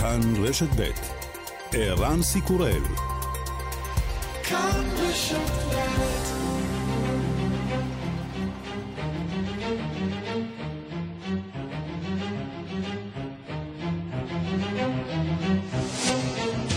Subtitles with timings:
[0.00, 0.90] כאן רשת ב'
[1.72, 2.82] ערן סיקורל.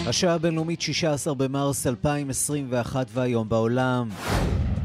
[0.08, 4.10] השעה הבינלאומית 16 במרס 2021 והיום בעולם.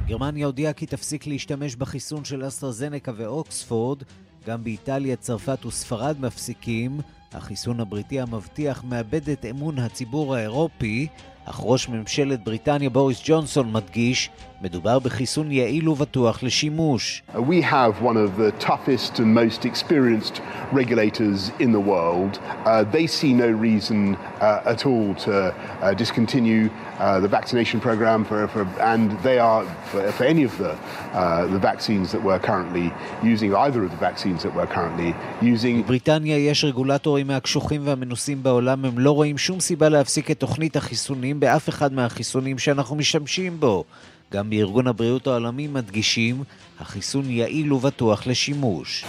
[0.06, 4.02] גרמניה הודיעה כי תפסיק להשתמש בחיסון של אסטרזנקה ואוקספורד,
[4.46, 7.00] גם באיטליה, צרפת וספרד מפסיקים,
[7.36, 11.06] החיסון הבריטי המבטיח מאבד את אמון הציבור האירופי,
[11.48, 14.30] אך ראש ממשלת בריטניה בוריס ג'ונסון מדגיש,
[14.62, 17.22] מדובר בחיסון יעיל ובטוח לשימוש.
[17.34, 20.40] We have one of the toughest and most experienced
[20.72, 22.32] regulators in the world.
[22.64, 26.64] Uh, they see no reason uh, at all to uh, discontinue
[26.98, 31.46] uh, the vaccination program for, for, and they are for, for any of the, uh,
[31.54, 32.86] the vaccines that we're currently
[33.32, 35.10] using, either of the vaccines that we're currently
[35.42, 35.82] using.
[35.84, 41.35] בבריטניה יש רגולטורים מהקשוחים והמנוסים בעולם, הם לא רואים שום סיבה להפסיק את תוכנית החיסונים
[41.40, 43.84] באף אחד מהחיסונים שאנחנו משתמשים בו.
[44.32, 46.44] גם בארגון הבריאות העולמי מדגישים,
[46.80, 49.04] החיסון יעיל ובטוח לשימוש.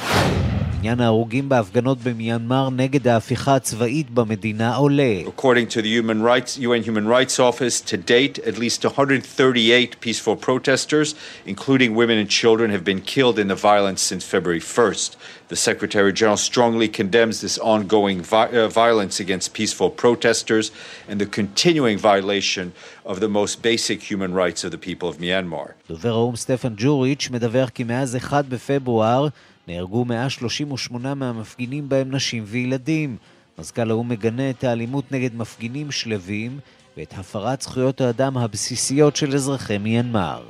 [0.88, 5.22] עניין ההרוגים בהפגנות במיינמר נגד ההפיכה הצבאית במדינה עולה.
[5.26, 10.38] According to the Human Rights, UN Human Rights Office, to date, at least 138 peaceful
[10.38, 11.14] protesters,
[11.46, 15.10] including women and children, have been killed in the violence since February 1st.
[15.54, 20.66] The Secretary General strongly condemns this ongoing vi- uh, violence against peaceful protesters
[21.10, 22.66] and the continuing violation
[23.12, 25.68] of the most basic human rights of the people of Myanmar.
[25.90, 29.28] דובר האו"ם סטפן ג'וריץ' מדווח כי מאז 1 בפברואר
[29.68, 33.18] נהרגו 138 מהמפגינים בהם נשים וילדים.
[33.60, 36.60] מזכ"ל האו"ם מגנה את האלימות נגד מפגינים שלווים
[36.98, 40.44] ואת הפרת זכויות האדם הבסיסיות של אזרחי מיינמר.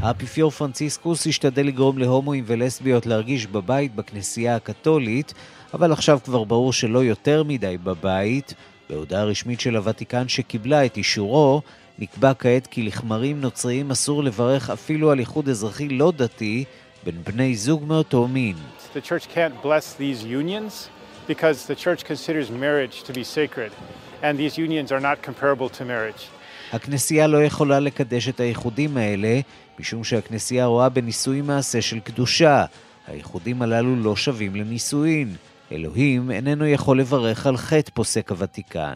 [0.00, 5.34] האפיפיור פרנציסקוס השתדל לגרום להומואים ולסביות להרגיש בבית בכנסייה הקתולית,
[5.74, 8.54] אבל עכשיו כבר ברור שלא יותר מדי בבית.
[8.90, 11.62] בהודעה רשמית של הוותיקן שקיבלה את אישורו,
[11.98, 16.64] נקבע כעת כי לכמרים נוצריים אסור לברך אפילו על איחוד אזרחי לא דתי
[17.06, 18.56] בין בני זוג מאותו מין.
[18.94, 20.90] The church can't bless these unions
[21.28, 23.70] because the church considers marriage to be sacred
[24.22, 26.22] and these unions are not comparable to marriage.
[26.72, 29.40] הכנסייה לא יכולה לקדש את האיחודים האלה,
[29.78, 32.64] משום שהכנסייה רואה בנישואים מעשה של קדושה.
[33.08, 35.36] האיחודים הללו לא שווים לנישואין.
[35.72, 38.94] אלוהים איננו יכול לברך על חטא, פוסק הוותיקן.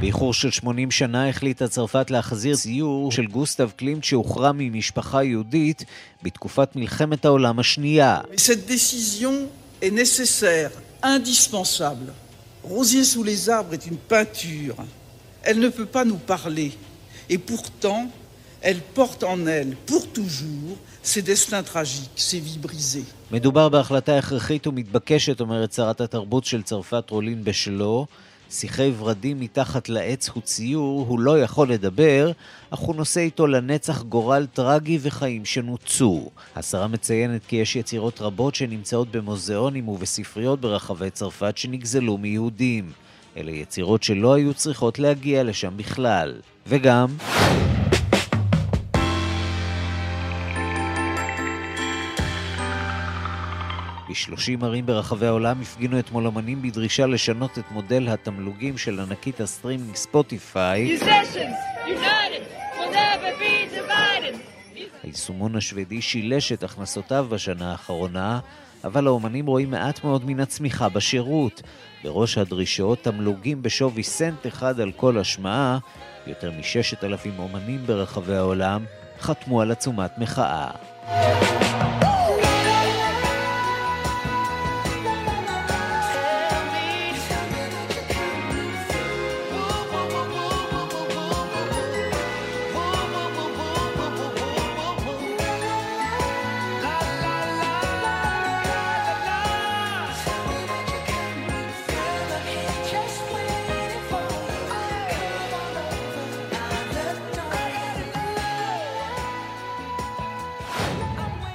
[0.00, 5.84] באיחור של 80 שנה החליטה צרפת להחזיר ציור של גוסטב קלימט שהוכרע ממשפחה יהודית
[6.22, 8.20] בתקופת מלחמת העולם השנייה.
[8.36, 9.34] Cette décision
[9.82, 10.70] est nécessaire,
[11.02, 12.12] indispensable.
[12.62, 14.76] Rosier sous les arbres est une peinture.
[15.42, 16.70] Elle ne peut pas nous parler.
[17.30, 18.02] Et pourtant,
[18.60, 23.08] elle porte en elle, pour toujours, ses destins tragiques, ses vies brisées.
[23.30, 28.06] מדובר בהחלטה הכרחית ומתבקשת, אומרת שרת התרבות של צרפת רולין בשלו.
[28.50, 32.32] שיחי ורדים מתחת לעץ הוא ציור, הוא לא יכול לדבר,
[32.70, 36.30] אך הוא נושא איתו לנצח גורל טרגי וחיים שנוצו.
[36.56, 42.92] השרה מציינת כי יש יצירות רבות שנמצאות במוזיאונים ובספריות ברחבי צרפת שנגזלו מיהודים.
[43.36, 46.34] אלה יצירות שלא היו צריכות להגיע לשם בכלל.
[46.66, 47.08] וגם...
[54.08, 59.94] ב-30 ערים ברחבי העולם הפגינו אתמול אמנים בדרישה לשנות את מודל התמלוגים של ענקית הסטרימינג
[59.94, 60.98] ספוטיפיי.
[65.02, 68.40] היישומון השוודי שילש את הכנסותיו בשנה האחרונה,
[68.84, 71.62] אבל האומנים רואים מעט מאוד מן הצמיחה בשירות.
[72.04, 75.78] בראש הדרישות תמלוגים בשווי סנט אחד על כל השמעה,
[76.26, 78.84] יותר מששת אלפים אומנים ברחבי העולם
[79.20, 80.70] חתמו על עצומת מחאה.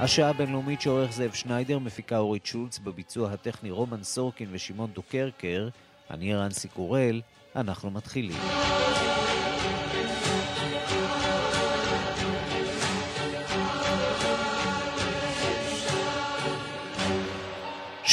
[0.04, 5.70] השעה הבינלאומית שעורך זאב שניידר, מפיקה אורית שולץ, בביצוע הטכני רומן סורקין ושמעון דוקרקר,
[6.12, 7.22] אני רנסי קורל,
[7.56, 8.38] אנחנו מתחילים.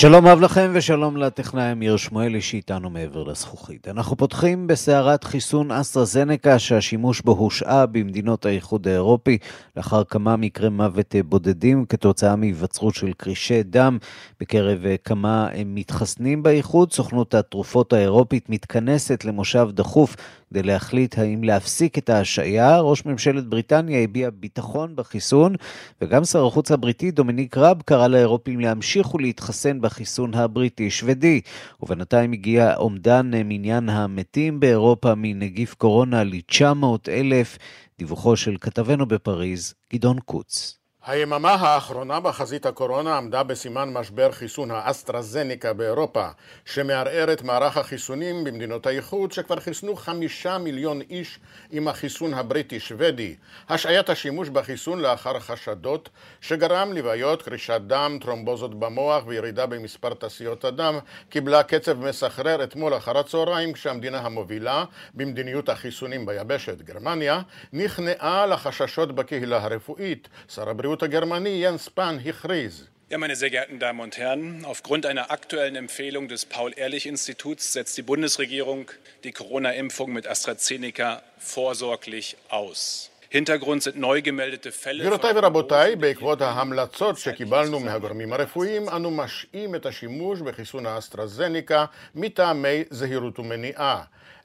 [0.01, 3.89] שלום רב לכם ושלום לטכנאי אמיר שמואלי שאיתנו מעבר לזכוכית.
[3.89, 9.39] אנחנו פותחים בסערת חיסון אסטרזנקה שהשימוש בו הושעה במדינות האיחוד האירופי
[9.77, 13.99] לאחר כמה מקרי מוות בודדים כתוצאה מהיווצרות של קרישי דם
[14.41, 16.93] בקרב כמה מתחסנים באיחוד.
[16.93, 20.17] סוכנות התרופות האירופית מתכנסת למושב דחוף
[20.51, 22.81] כדי להחליט האם להפסיק את ההשעיה.
[22.81, 25.55] ראש ממשלת בריטניה הביע ביטחון בחיסון
[26.01, 31.41] וגם שר החוץ הבריטי דומיניק רב קרא לאירופים להמשיך ולהתחסן בחיסון הבריטי-שוודי,
[31.83, 37.59] ובינתיים הגיע אומדן מניין המתים באירופה מנגיף קורונה ל-900 אלף,
[37.99, 40.80] דיווחו של כתבנו בפריז, גדעון קוץ.
[41.07, 46.29] היממה האחרונה בחזית הקורונה עמדה בסימן משבר חיסון האסטרזניקה באירופה,
[46.65, 51.39] שמערער את מערך החיסונים במדינות האיחוד, שכבר חיסנו חמישה מיליון איש
[51.71, 53.37] עם החיסון הבריטי-שוודי.
[53.69, 56.09] השעיית השימוש בחיסון לאחר חשדות,
[56.41, 60.99] שגרם לבעיות קרישת דם, טרומבוזות במוח וירידה במספר תעשיות הדם,
[61.29, 67.41] קיבלה קצב מסחרר אתמול אחר הצהריים, כשהמדינה המובילה במדיניות החיסונים ביבשת, גרמניה,
[67.73, 70.29] נכנעה לחששות בקהילה הרפואית.
[70.49, 75.05] שר הבריאות הבריאות הגרמני יאנס פן הכריז Ja, meine sehr geehrten Damen und Herren, aufgrund
[75.05, 78.91] einer aktuellen Empfehlung des Paul-Ehrlich-Instituts setzt die Bundesregierung
[79.25, 83.11] die Corona-Impfung mit AstraZeneca vorsorglich aus.
[83.29, 85.05] Hintergrund sind neu gemeldete Fälle...
[85.05, 91.85] גבירותיי ורבותיי, בעקבות ההמלצות שקיבלנו מהגורמים הרפואיים, אנו משעים את השימוש בחיסון האסטרזניקה
[92.15, 94.03] מטעמי זהירות ומניעה.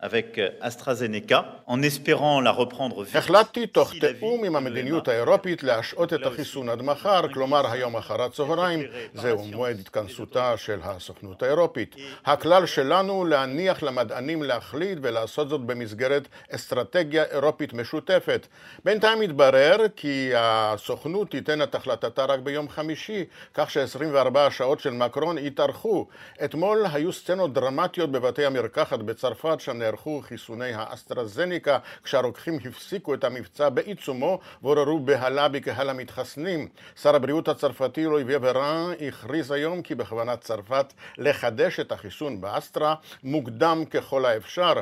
[0.00, 3.16] avec AstraZeneca, en espérant la reprendre vite.
[3.16, 8.82] החלטתי תוך תיאום עם המדיניות האירופית להשעות את החיסון עד מחר, כלומר היום אחר הצהריים,
[9.14, 11.96] זהו מועד התכנסותה של הסוכנות האירופית.
[12.24, 18.46] הכלל שלנו להניח למדענים להחליט ולעשות זאת במסגרת אסטרטגיה אירופית משותפת.
[18.84, 23.24] בינתיים התברר כי הסוכנות תיתן את החלטתה רק ביום חמישי,
[23.54, 26.06] כך ש-24 השעות של מקרון יתארכו.
[26.44, 33.68] אתמול היו סצנות דרמטיות בבתי המרקחת בצרפת, שם נערכו חיסוני האסטרזניקה כשהרוקחים הפסיקו את המבצע
[33.68, 36.68] בעיצומו ועוררו בהלה בקהל המתחסנים.
[37.02, 42.94] שר הבריאות הצרפתי לואי ורן הכריז היום כי בכוונת צרפת לחדש את החיסון באסטרה
[43.24, 44.72] מוקדם ככל האפשר.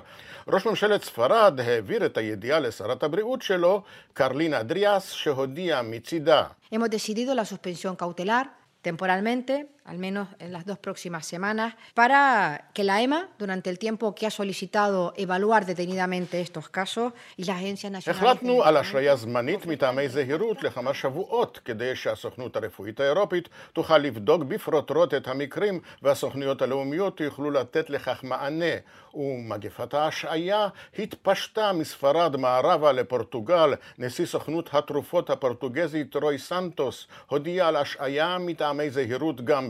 [0.49, 3.83] ראש ממשלת ספרד העביר את הידיעה לשרת הבריאות שלו,
[4.13, 6.45] קרלין אדריאס, שהודיעה מצידה.
[6.73, 8.45] Hemos decidido la suspensión cautelar
[8.83, 14.14] temporalmente al menos en las dos próximas semanas, para que la EMA, durante el tiempo
[14.16, 18.18] que ha solicitado evaluar detenidamente estos casos, y la Agencia Nacional...
[18.18, 25.14] החלטנו על השריה זמנית מטעמי זהירות לכמה שבועות, כדי שהסוכנות הרפואית האירופית תוכל לבדוק בפרוטרוט
[25.14, 28.76] את המקרים, והסוכנויות הלאומיות יוכלו לתת לכך מענה.
[29.18, 30.68] ומגפת ההשעיה
[31.00, 33.74] התפשטה מספרד מערבה לפורטוגל.
[33.98, 39.70] נשיא סוכנות התרופות הפורטוגזית רוי סנטוס הודיע על השעיה מטעמי זהירות גם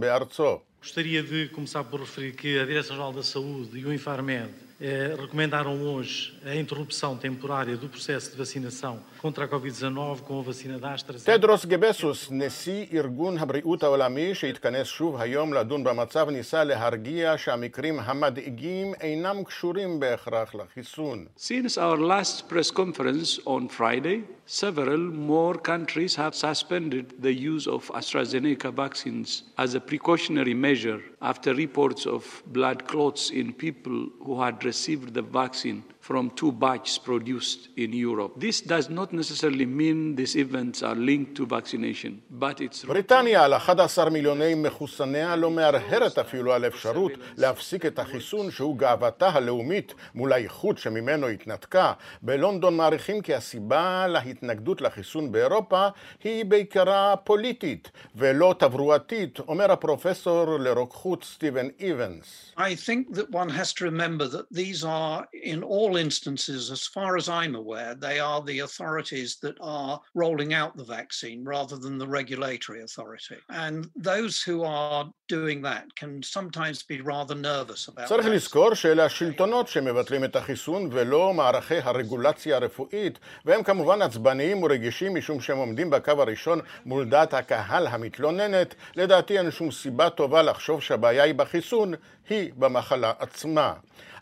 [0.80, 4.50] Gostaria de começar por referir que a Direção-Geral da Saúde e o Infarmed
[4.81, 10.43] eh, recomendaram hoje a interrupção temporária do processo de vacinação contra a Covid-19 com a
[10.43, 11.37] vacina da AstraZeneca.
[11.37, 18.93] טדרוס גבסוס, נשיא ארגון הבריאות העולמי שהתכנס שוב היום לדון במצב, ניסה להרגיע שהמקרים המדאיגים
[19.01, 21.25] אינם קשורים בהכרח לחיסון.
[21.37, 24.99] Since our last press conference on Friday, several
[25.31, 32.05] more countries have suspended the use of AstraZeneca vaccines as a precautionary measure after reports
[32.05, 37.90] of blood clots in people who had received the vaccine from two batches produced in
[37.92, 38.32] Europe.
[38.36, 42.84] This does not necessarily mean these events are linked to vaccination, but it's...
[42.86, 49.28] בריטניה על 11 מיליוני מחוסניה לא מהרהרת אפילו על אפשרות להפסיק את החיסון שהוא גאוותה
[49.28, 51.92] הלאומית מול האיחוד שממנו התנתקה.
[52.22, 55.88] בלונדון מעריכים כי הסיבה להתנגדות לחיסון באירופה
[56.24, 62.52] היא בעיקרה פוליטית ולא תברואתית, אומר הפרופסור לרוקחות סטיבן איבנס.
[62.56, 66.84] I think that one has to remember that these are in all all instances, as
[66.96, 71.76] far as I'm aware, they are the authorities that are rolling out the vaccine rather
[71.84, 73.38] than the regulatory authority.
[73.64, 73.76] And
[74.10, 75.02] those who are
[75.38, 80.88] doing that can sometimes be rather nervous about צריך לזכור שאלה השלטונות שמבטלים את החיסון
[80.92, 87.34] ולא מערכי הרגולציה הרפואית, והם כמובן עצבניים ורגישים משום שהם עומדים בקו הראשון מול דעת
[87.34, 88.74] הקהל המתלוננת.
[88.96, 91.94] לדעתי אין שום סיבה טובה לחשוב שהבעיה היא בחיסון,
[92.28, 93.72] היא במחלה עצמה.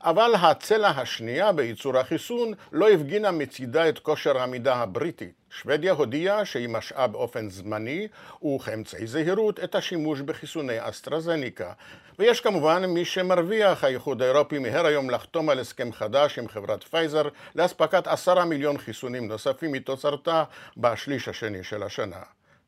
[0.03, 5.31] אבל הצלע השנייה בייצור החיסון לא הפגינה מצידה את כושר העמידה הבריטי.
[5.51, 8.09] שוודיה הודיעה שהיא משעה באופן זמני
[8.45, 11.73] וכאמצעי זהירות את השימוש בחיסוני אסטרזניקה.
[12.19, 17.29] ויש כמובן מי שמרוויח, האיחוד האירופי מיהר היום לחתום על הסכם חדש עם חברת פייזר
[17.55, 20.45] לאספקת עשרה מיליון חיסונים נוספים מתוצרתה
[20.77, 22.23] בשליש השני של השנה.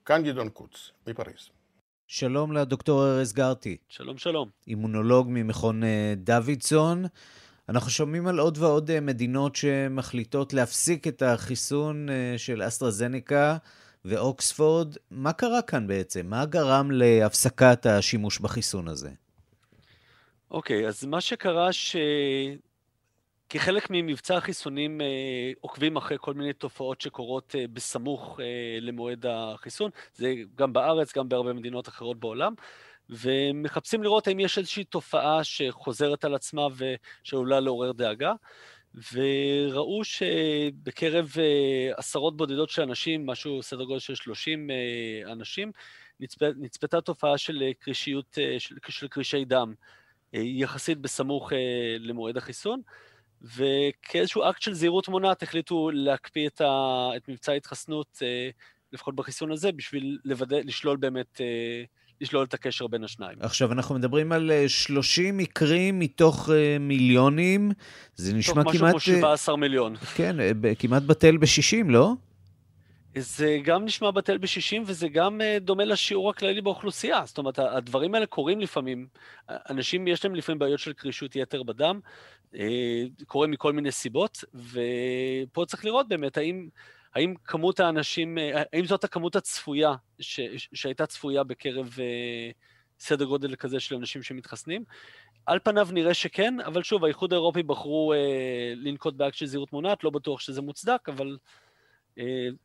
[0.07, 1.62] כאן גדעון קוץ, מפריז.
[2.15, 3.77] שלום לדוקטור ארז גרטי.
[3.89, 4.49] שלום, שלום.
[4.67, 7.05] אימונולוג ממכון אה, דוידסון.
[7.69, 13.57] אנחנו שומעים על עוד ועוד אה, מדינות שמחליטות להפסיק את החיסון אה, של אסטרזניקה
[14.05, 14.97] ואוקספורד.
[15.11, 16.27] מה קרה כאן בעצם?
[16.27, 19.11] מה גרם להפסקת השימוש בחיסון הזה?
[20.51, 21.97] אוקיי, okay, אז מה שקרה ש...
[23.53, 29.91] כחלק ממבצע החיסונים אה, עוקבים אחרי כל מיני תופעות שקורות אה, בסמוך אה, למועד החיסון,
[30.15, 32.55] זה גם בארץ, גם בהרבה מדינות אחרות בעולם,
[33.11, 38.33] ומחפשים לראות האם יש איזושהי תופעה שחוזרת על עצמה ושעלולה לעורר דאגה.
[39.13, 41.33] וראו שבקרב
[41.97, 44.71] עשרות בודדות של אנשים, משהו סדר גודל של 30
[45.27, 45.73] אנשים,
[46.21, 46.43] נצפ...
[46.43, 49.75] נצפתה תופעה של קרישיות, של, של קרישי דם,
[50.33, 51.53] יחסית בסמוך
[51.99, 52.81] למועד החיסון.
[53.43, 58.51] וכאיזשהו אקט של זהירות מונעת החליטו להקפיא את, ה, את מבצע ההתחסנות, אה,
[58.93, 61.85] לפחות בחיסון הזה, בשביל לוודא, לשלול באמת, אה,
[62.21, 63.39] לשלול את הקשר בין השניים.
[63.41, 67.71] עכשיו, אנחנו מדברים על 30 אה, מקרים מתוך מיליונים,
[68.15, 68.67] זה נשמע כמעט...
[68.75, 69.97] משהו כמו 17 מיליון.
[69.97, 70.37] כן,
[70.79, 72.15] כמעט בטל ב-60, לא?
[73.17, 77.23] זה גם נשמע בטל ב-60 וזה גם דומה לשיעור הכללי באוכלוסייה.
[77.27, 79.07] זאת אומרת, הדברים האלה קורים לפעמים.
[79.49, 82.01] אנשים, יש להם לפעמים בעיות של קרישות יתר בדם,
[82.55, 86.69] אה, קורה מכל מיני סיבות, ופה צריך לראות באמת האם,
[87.15, 92.51] האם כמות האנשים, אה, האם זאת הכמות הצפויה, ש, שהייתה צפויה בקרב אה,
[92.99, 94.85] סדר גודל כזה של אנשים שמתחסנים.
[95.47, 100.05] על פניו נראה שכן, אבל שוב, האיחוד האירופי בחרו אה, לנקוט באקט של זהירות מונעת,
[100.05, 101.37] לא בטוח שזה מוצדק, אבל אה,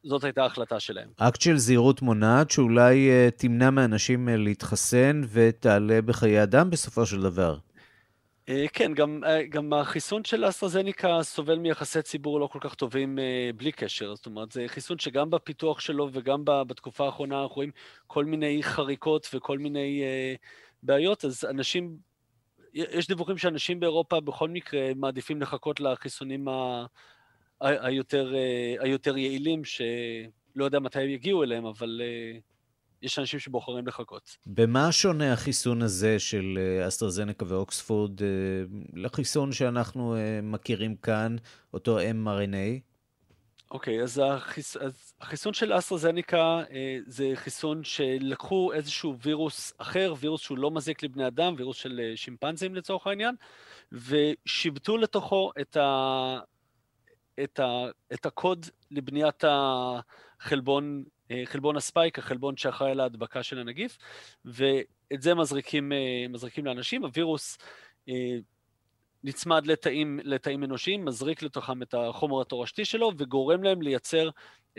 [0.04, 1.10] זאת הייתה ההחלטה שלהם.
[1.18, 7.22] אקט של זהירות מונעת שאולי אה, תמנע מאנשים אה, להתחסן ותעלה בחיי אדם בסופו של
[7.22, 7.58] דבר.
[8.50, 13.20] אה, כן, גם, אה, גם החיסון של אסטרזניקה סובל מיחסי ציבור לא כל כך טובים
[13.20, 14.16] אה, בלי קשר.
[14.16, 17.72] זאת אומרת, זה חיסון שגם בפיתוח שלו וגם בתקופה האחרונה אנחנו רואים
[18.08, 20.04] כל מיני חריקות וכל מיני
[20.84, 21.98] בעיות, אז אנשים,
[22.74, 26.86] יש דיווחים שאנשים באירופה בכל מקרה מעדיפים לחכות לחיסונים ה,
[27.62, 28.34] היותר,
[28.80, 32.02] היותר יעילים, שלא יודע מתי הם יגיעו אליהם, אבל
[33.02, 34.38] יש אנשים שבוחרים לחכות.
[34.46, 38.28] במה שונה החיסון הזה של אה, אסטרזנקה ואוקספורד אה,
[38.94, 41.36] לחיסון שאנחנו אה, מכירים כאן,
[41.74, 42.82] אותו mRNA?
[43.72, 44.78] אוקיי, okay, אז, החיס...
[44.78, 46.64] אז החיסון של אסטרזניקה
[47.08, 52.76] זה חיסון שלקחו איזשהו וירוס אחר, וירוס שהוא לא מזיק לבני אדם, וירוס של שימפנזים
[52.76, 53.36] לצורך העניין,
[53.92, 56.40] ושיבטו לתוכו את, ה...
[57.44, 57.86] את, ה...
[58.14, 63.98] את הקוד לבניית החלבון אה, חלבון הספייק, החלבון שאחראי על ההדבקה של הנגיף,
[64.46, 67.04] ואת זה מזריקים, אה, מזריקים לאנשים.
[67.04, 67.58] הווירוס
[68.10, 68.38] אה,
[69.24, 74.30] נצמד לתאים, לתאים אנושיים, מזריק לתוכם את החומר התורשתי שלו וגורם להם לייצר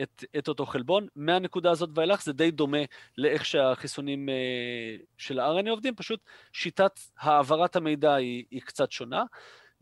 [0.02, 1.06] את, את אותו חלבון.
[1.16, 2.78] מהנקודה הזאת ואילך זה די דומה
[3.18, 4.28] לאיך שהחיסונים
[5.16, 6.20] של ה-RNA עובדים, פשוט
[6.52, 9.24] שיטת העברת המידע היא, היא קצת שונה.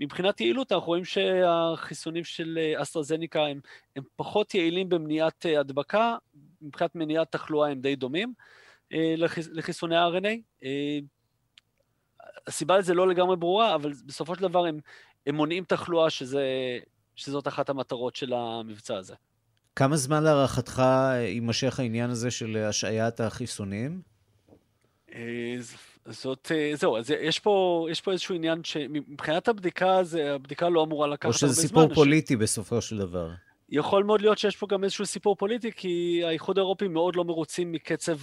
[0.00, 3.60] מבחינת יעילות אנחנו רואים שהחיסונים של אסטרזניקה הם,
[3.96, 6.16] הם פחות יעילים במניעת הדבקה,
[6.62, 8.32] מבחינת מניעת תחלואה הם די דומים
[8.92, 9.14] אה,
[9.52, 10.38] לחיסוני ה-RNA.
[10.64, 10.98] אה,
[12.46, 14.78] הסיבה לזה לא לגמרי ברורה, אבל בסופו של דבר הם,
[15.26, 16.44] הם מונעים תחלואה, שזה,
[17.16, 19.14] שזאת אחת המטרות של המבצע הזה.
[19.76, 20.82] כמה זמן להערכתך
[21.16, 24.02] יימשך העניין הזה של השעיית החיסונים?
[26.06, 30.82] אה, זאת, זהו, אז יש פה, יש פה איזשהו עניין שמבחינת הבדיקה, זה, הבדיקה לא
[30.82, 31.48] אמורה לקחת הרבה זמן.
[31.48, 32.36] או שזה סיפור פוליטי ש...
[32.36, 33.30] בסופו של דבר.
[33.68, 37.72] יכול מאוד להיות שיש פה גם איזשהו סיפור פוליטי, כי האיחוד האירופי מאוד לא מרוצים
[37.72, 38.18] מקצב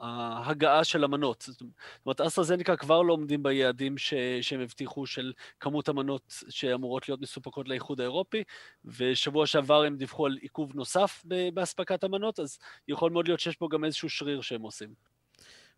[0.00, 1.44] ההגעה של המנות.
[1.48, 1.62] זאת
[2.06, 4.14] אומרת, אסטרזניקה כבר לא עומדים ביעדים ש...
[4.40, 8.42] שהם הבטיחו של כמות המנות שאמורות להיות מסופקות לאיחוד האירופי,
[8.84, 11.24] ושבוע שעבר הם דיווחו על עיכוב נוסף
[11.54, 15.07] באספקת המנות, אז יכול מאוד להיות שיש פה גם איזשהו שריר שהם עושים.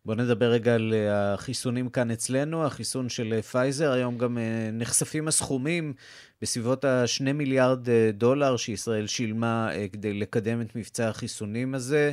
[0.05, 3.91] בואו נדבר רגע על אה, החיסונים כאן אצלנו, החיסון של אה, פייזר.
[3.91, 5.93] היום גם אה, נחשפים הסכומים
[6.41, 12.11] בסביבות ה-2 מיליארד דולר שישראל שילמה כדי לקדם את מבצע החיסונים הזה.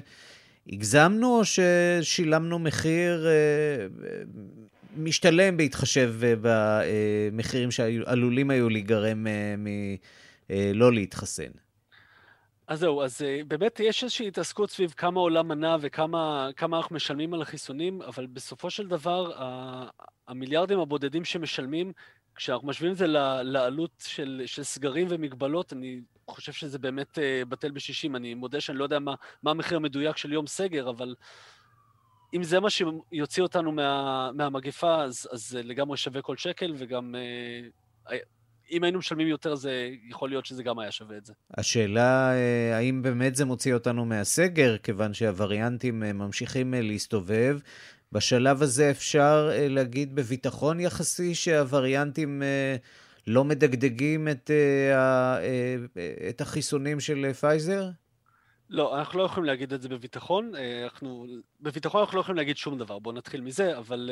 [0.69, 3.27] הגזמנו או ששילמנו מחיר
[4.97, 9.27] משתלם בהתחשב במחירים שעלולים היו להיגרם
[9.59, 11.51] מלא להתחסן?
[12.69, 17.35] אז זהו, אז אה, באמת יש איזושהי התעסקות סביב כמה עולה מנה וכמה אנחנו משלמים
[17.35, 19.33] על החיסונים, אבל בסופו של דבר,
[20.29, 21.93] המיליארדים הבודדים שמשלמים
[22.39, 23.07] כשאנחנו משווים את זה
[23.43, 28.17] לעלות של, של סגרים ומגבלות, אני חושב שזה באמת uh, בטל בשישים.
[28.17, 31.15] אני מודה שאני לא יודע מה, מה המחיר המדויק של יום סגר, אבל
[32.35, 37.15] אם זה מה שיוציא אותנו מה, מהמגפה, אז, אז לגמרי שווה כל שקל, וגם
[38.09, 38.13] uh,
[38.71, 41.33] אם היינו משלמים יותר, זה יכול להיות שזה גם היה שווה את זה.
[41.55, 47.59] השאלה, uh, האם באמת זה מוציא אותנו מהסגר, כיוון שהווריאנטים uh, ממשיכים uh, להסתובב,
[48.13, 52.43] בשלב הזה אפשר להגיד בביטחון יחסי שהווריאנטים
[53.27, 54.51] לא מדגדגים את,
[56.29, 57.89] את החיסונים של פייזר?
[58.71, 60.53] לא, אנחנו לא יכולים להגיד את זה בביטחון.
[60.85, 61.27] אנחנו,
[61.61, 64.11] בביטחון אנחנו לא יכולים להגיד שום דבר, בואו נתחיל מזה, אבל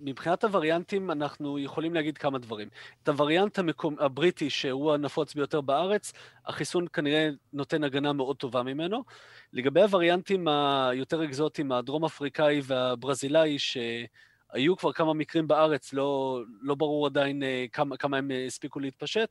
[0.00, 2.68] מבחינת הווריאנטים אנחנו יכולים להגיד כמה דברים.
[3.02, 6.12] את הווריאנט המקומי, הבריטי, שהוא הנפוץ ביותר בארץ,
[6.46, 9.04] החיסון כנראה נותן הגנה מאוד טובה ממנו.
[9.52, 17.06] לגבי הווריאנטים היותר אקזוטיים, הדרום אפריקאי והברזילאי, שהיו כבר כמה מקרים בארץ, לא, לא ברור
[17.06, 19.28] עדיין אה, כמה, כמה הם אה, הספיקו להתפשט,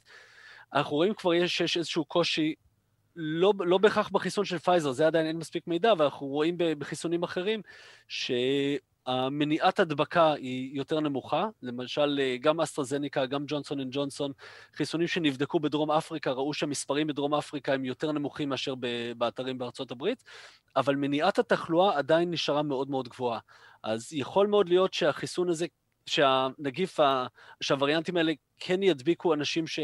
[0.73, 2.55] אנחנו רואים כבר שיש איזשהו קושי
[3.15, 7.61] לא, לא בהכרח בחיסון של פייזר, זה עדיין אין מספיק מידע, ואנחנו רואים בחיסונים אחרים
[8.07, 8.31] ש...
[9.09, 14.31] המניעת הדבקה היא יותר נמוכה, למשל אה, גם אסטרזניקה, גם ג'ונסון אנד ג'ונסון,
[14.73, 18.73] חיסונים שנבדקו בדרום אפריקה, ראו שהמספרים בדרום אפריקה הם יותר נמוכים מאשר
[19.17, 20.23] באתרים בארצות הברית,
[20.75, 23.39] אבל מניעת התחלואה עדיין נשארה מאוד מאוד גבוהה.
[23.83, 25.65] אז יכול מאוד להיות שהחיסון הזה,
[26.05, 26.99] שהנגיף,
[27.61, 29.79] שהווריאנטים האלה כן ידביקו אנשים ש,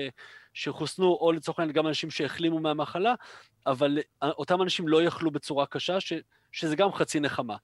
[0.53, 3.13] שחוסנו, או לצורך העניין גם אנשים שהחלימו מהמחלה,
[3.67, 6.13] אבל אותם אנשים לא יחלו בצורה קשה, ש,
[6.51, 7.55] שזה גם חצי נחמה.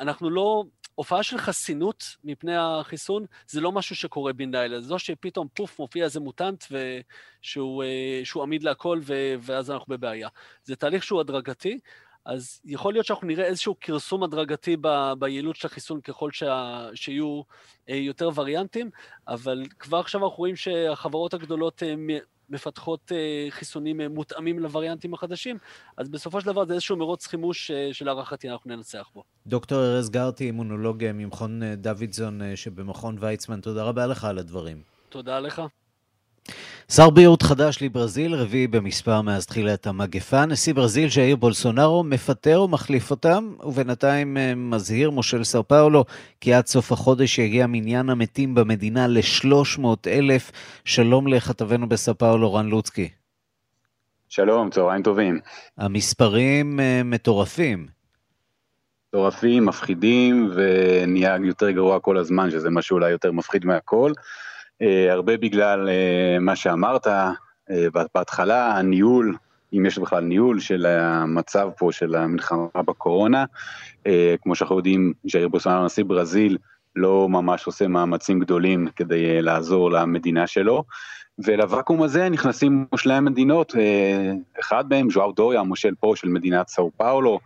[0.00, 0.64] אנחנו לא...
[0.94, 5.78] הופעה של חסינות מפני החיסון זה לא משהו שקורה בן לילה, זה לא שפתאום פוף
[5.78, 10.28] מופיע איזה מוטנט ושהוא, אה, שהוא עמיד להכל ו, ואז אנחנו בבעיה.
[10.64, 11.78] זה תהליך שהוא הדרגתי,
[12.24, 17.42] אז יכול להיות שאנחנו נראה איזשהו כרסום הדרגתי ב, ביעילות של החיסון ככל שה, שיהיו
[17.88, 18.90] אה, יותר וריאנטים,
[19.28, 21.94] אבל כבר עכשיו אנחנו רואים שהחברות הגדולות אה,
[22.50, 25.58] מפתחות אה, חיסונים אה, מותאמים לווריאנטים החדשים,
[25.96, 29.22] אז בסופו של דבר זה איזשהו מרוץ חימוש אה, שלהערכתי אנחנו ננצח בו.
[29.46, 34.82] דוקטור ארז גרטי, אימונולוג ממכון דוידזון שבמכון ויצמן, תודה רבה לך על הדברים.
[35.08, 35.62] תודה לך.
[36.96, 40.46] שר בריאות חדש לברזיל, רביעי במספר מאז תחילת המגפה.
[40.46, 46.04] נשיא ברזיל, ז'איר בולסונארו, מפטר ומחליף אותם, ובינתיים אה, מזהיר מושל סאו פאולו
[46.40, 50.52] כי עד סוף החודש יגיע מניין המתים במדינה ל-300 אלף.
[50.84, 53.08] שלום לכתבנו בסאו פאולו, רן לוצקי.
[54.28, 55.40] שלום, צהריים טובים.
[55.78, 57.86] המספרים uh, מטורפים.
[59.08, 64.12] מטורפים, מפחידים, ונהיה יותר גרוע כל הזמן, שזה מה שאולי יותר מפחיד מהכל.
[64.82, 67.32] אה, הרבה בגלל אה, מה שאמרת אה,
[68.14, 69.36] בהתחלה, הניהול,
[69.72, 73.44] אם יש בכלל ניהול של המצב פה של המלחמה בקורונה.
[74.42, 76.58] כמו שאנחנו יודעים, ז'איר בוסמאר, נשיא ברזיל,
[76.96, 80.84] לא ממש עושה מאמצים גדולים כדי לעזור למדינה שלו.
[81.38, 83.74] ולוואקום הזה נכנסים מושלי המדינות,
[84.60, 87.40] אחד מהם, ז'ואר דויה, המושל פה של מדינת סאו פאולו,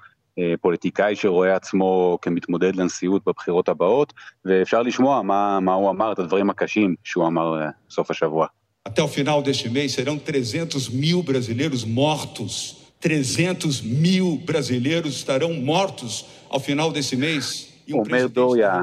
[0.60, 4.12] פוליטיקאי שרואה עצמו כמתמודד לנשיאות בבחירות הבאות,
[4.44, 8.46] ואפשר לשמוע מה, מה הוא אמר, את הדברים הקשים שהוא אמר אה, סוף השבוע.
[8.88, 12.76] Até o final deste mês serão 300 mil brasileiros mortos.
[13.00, 17.74] 300 mil brasileiros estarão mortos ao final desse mês.
[17.92, 18.82] אומר דוריה,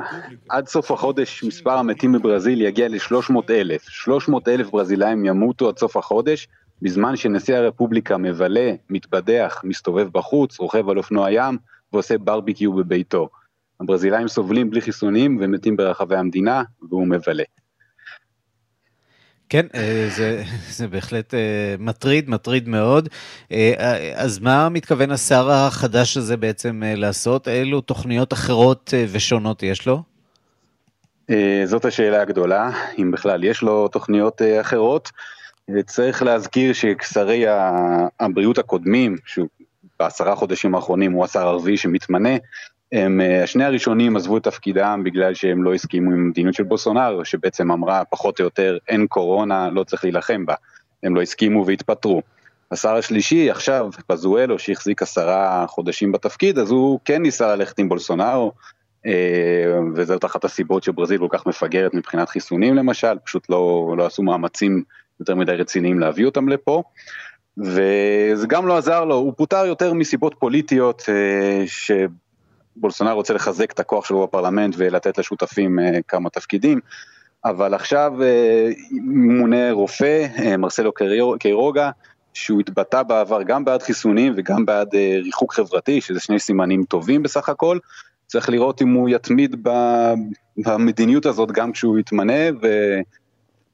[0.49, 3.81] עד סוף החודש מספר המתים בברזיל יגיע ל-300 אלף.
[3.89, 6.47] 300 אלף ברזילאים ימותו עד סוף החודש,
[6.81, 11.57] בזמן שנשיא הרפובליקה מבלה, מתבדח, מסתובב בחוץ, רוכב על אופנוע ים
[11.93, 13.29] ועושה ברביקיו בביתו.
[13.81, 17.43] הברזילאים סובלים בלי חיסונים ומתים ברחבי המדינה, והוא מבלה.
[19.49, 20.43] כן, אה, זה,
[20.77, 23.09] זה בהחלט אה, מטריד, מטריד מאוד.
[23.51, 27.47] אה, אז מה מתכוון השר החדש הזה בעצם לעשות?
[27.47, 30.03] אילו תוכניות אחרות ושונות יש לו?
[31.65, 35.11] זאת השאלה הגדולה, אם בכלל יש לו תוכניות אחרות.
[35.85, 37.45] צריך להזכיר ששרי
[38.19, 39.15] הבריאות הקודמים,
[39.99, 42.29] בעשרה חודשים האחרונים הוא השר הרביעי שמתמנה,
[42.91, 47.23] הם, אה, השני הראשונים עזבו את תפקידם בגלל שהם לא הסכימו עם מדיניות של בוסונאר,
[47.23, 50.53] שבעצם אמרה פחות או יותר אין קורונה, לא צריך להילחם בה.
[51.03, 52.21] הם לא הסכימו והתפטרו.
[52.71, 58.51] השר השלישי עכשיו, פזואלו, שהחזיק עשרה חודשים בתפקיד, אז הוא כן ניסה ללכת עם בולסונארו,
[59.05, 64.23] אה, וזאת אחת הסיבות שברזיל כל כך מפגרת מבחינת חיסונים למשל, פשוט לא, לא עשו
[64.23, 64.83] מאמצים
[65.21, 66.83] יותר מדי רציניים להביא אותם לפה.
[67.57, 73.79] וזה גם לא עזר לו, הוא פוטר יותר מסיבות פוליטיות אה, שבולסונר רוצה לחזק את
[73.79, 76.79] הכוח שלו בפרלמנט ולתת לשותפים אה, כמה תפקידים,
[77.45, 78.69] אבל עכשיו אה,
[79.03, 80.91] מונה רופא, מרסלו
[81.39, 81.91] קיירוגה,
[82.33, 87.49] שהוא התבטא בעבר גם בעד חיסונים וגם בעד ריחוק חברתי, שזה שני סימנים טובים בסך
[87.49, 87.77] הכל,
[88.27, 89.67] צריך לראות אם הוא יתמיד
[90.57, 92.49] במדיניות הזאת גם כשהוא יתמנה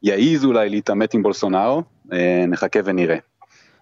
[0.03, 1.83] ויעז אולי להתעמת עם בולסונארו,
[2.47, 3.17] נחכה ונראה.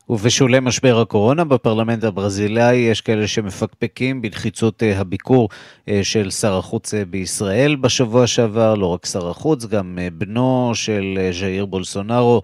[0.10, 5.50] ובשולי משבר הקורונה בפרלמנט הברזילאי יש כאלה שמפקפקים בלחיצות אה, הביקור
[5.90, 11.30] אה, של שר החוץ אה, בישראל בשבוע שעבר, לא רק שר החוץ, גם בנו של
[11.40, 12.42] ז'איר בולסונארו,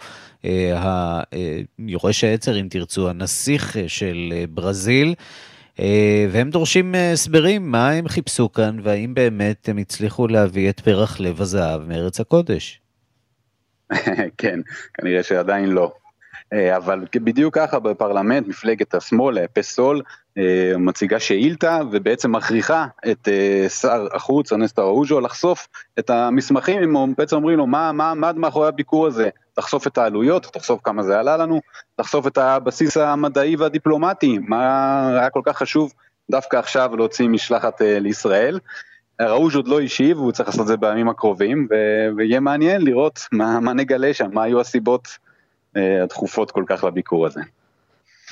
[1.79, 5.13] יורש העצר אם תרצו, הנסיך של ברזיל.
[6.31, 11.41] והם דורשים הסברים מה הם חיפשו כאן והאם באמת הם הצליחו להביא את פרח לב
[11.41, 12.81] הזהב מארץ הקודש.
[14.37, 14.59] כן,
[14.93, 15.91] כנראה שעדיין לא.
[16.53, 20.01] אה, אבל בדיוק ככה בפרלמנט מפלגת השמאל, פסול,
[20.37, 25.67] אה, מציגה שאילתה ובעצם מכריחה את אה, שר החוץ, אנסטר אוז'ו, לחשוף
[25.99, 30.79] את המסמכים, הם בעצם אומרים לו מה עמד מאחורי הביקור הזה, תחשוף את העלויות, תחשוף
[30.83, 31.61] כמה זה עלה לנו,
[31.95, 35.93] תחשוף את הבסיס המדעי והדיפלומטי, מה היה כל כך חשוב
[36.31, 38.59] דווקא עכשיו להוציא משלחת לישראל.
[39.27, 41.67] ראוז' עוד לא השיב, הוא צריך לעשות את זה בימים הקרובים,
[42.17, 45.07] ויהיה מעניין לראות מה, מה נגלה שם, מה היו הסיבות
[45.77, 47.41] אה, הדחופות כל כך לביקור הזה.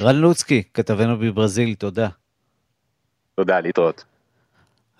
[0.01, 2.07] רן לוצקי, כתבנו בברזיל, תודה.
[3.35, 4.03] תודה, להתראות.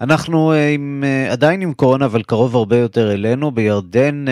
[0.01, 3.51] אנחנו אה, עם, אה, עדיין עם קורונה, אבל קרוב הרבה יותר אלינו.
[3.51, 4.25] בירדן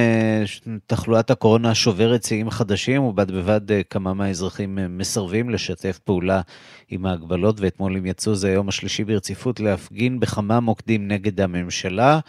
[0.88, 6.42] תחלואת הקורונה שוברת שיאים חדשים, ובד בבד כמה מהאזרחים מסרבים לשתף פעולה
[6.90, 12.20] עם ההגבלות, ואתמול הם יצאו, זה היום השלישי ברציפות, להפגין בכמה מוקדים נגד הממשלה.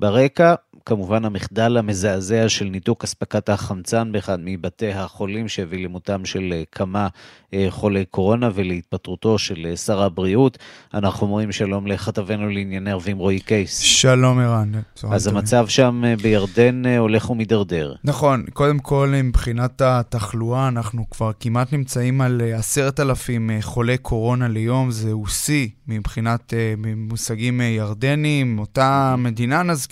[0.00, 0.54] ברקע,
[0.88, 7.08] כמובן המחדל המזעזע של ניתוק אספקת החמצן באחד מבתי החולים שהביא למותם של אה, כמה
[7.54, 10.58] אה, חולי קורונה ולהתפטרותו של אה, שר הבריאות.
[10.94, 13.78] אנחנו אומרים שלום לכתבנו לענייני ערבים רועי קייס.
[13.78, 14.72] שלום ערן.
[15.10, 17.94] אז המצב שם בירדן הולך ומידרדר.
[18.04, 24.90] נכון, קודם כל מבחינת התחלואה אנחנו כבר כמעט נמצאים על עשרת אלפים חולי קורונה ליום,
[24.90, 26.54] זהו שיא מבחינת
[26.96, 28.58] מושגים ירדנים.
[28.58, 29.87] אותה מדינה נזכיר,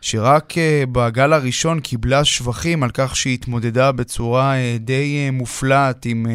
[0.00, 0.54] שרק
[0.92, 6.26] בגל הראשון קיבלה שבחים על כך שהיא התמודדה בצורה די מופלאת עם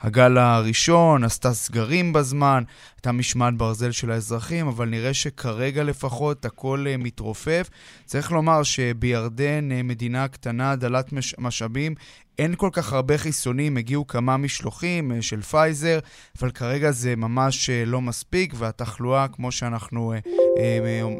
[0.00, 2.62] הגל הראשון, עשתה סגרים בזמן,
[2.96, 7.70] הייתה משמעת ברזל של האזרחים, אבל נראה שכרגע לפחות הכל מתרופף.
[8.04, 11.94] צריך לומר שבירדן, מדינה קטנה, דלת מש- משאבים,
[12.42, 15.98] אין כל כך הרבה חיסונים, הגיעו כמה משלוחים uh, של פייזר,
[16.38, 20.58] אבל כרגע זה ממש uh, לא מספיק, והתחלואה, כמו שאנחנו uh,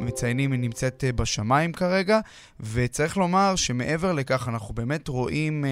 [0.00, 2.20] מציינים, היא נמצאת בשמיים כרגע,
[2.61, 5.64] וצריך לומר שמעבר לכך, אנחנו באמת רואים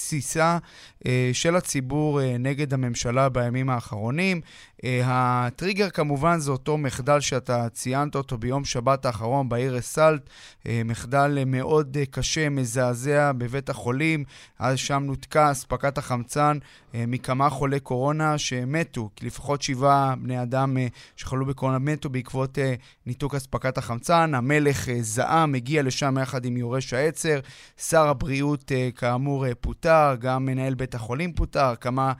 [0.00, 0.58] תסיסה
[0.98, 4.40] uh, של הציבור uh, נגד הממשלה בימים האחרונים.
[4.76, 10.30] Uh, הטריגר כמובן זה אותו מחדל שאתה ציינת אותו ביום שבת האחרון בעיר אסלט,
[10.66, 14.24] אה, מחדל מאוד אה, קשה, מזעזע בבית החולים,
[14.58, 16.58] אז שם נותקה אספקת החמצן
[16.94, 20.76] אה, מכמה חולי קורונה שמתו, כי לפחות שבעה בני אדם
[21.16, 22.58] שחלו בקורונה מתו בעקבות
[23.06, 24.34] ניתוק אספקת החמצן.
[24.34, 27.40] המלך זעם, הגיע לשם יחד עם יורש העצר,
[27.76, 32.12] שר הבריאות כאמור פוטר, גם מנהל בית החולים פוטר, כמה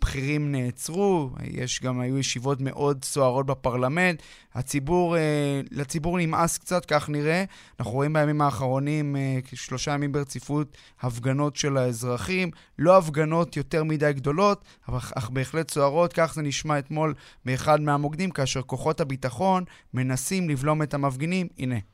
[0.00, 4.22] בכירים נעצרו, יש גם, היו ישיבות מאוד סוערות בפרלמנט.
[4.54, 7.44] הציבור, אה, לציבור נמאס קצת, כך נראה.
[7.80, 12.50] אנחנו רואים בימים האחרונים, אה, כשלושה ימים ברציפות, הפגנות של האזרחים.
[12.78, 16.12] לא הפגנות יותר מדי גדולות, אך בהחלט סוערות.
[16.12, 21.48] כך זה נשמע אתמול באחד מהמוקדים, כאשר כוחות הביטחון מנסים לבלום את המפגינים.
[21.58, 21.91] הנה.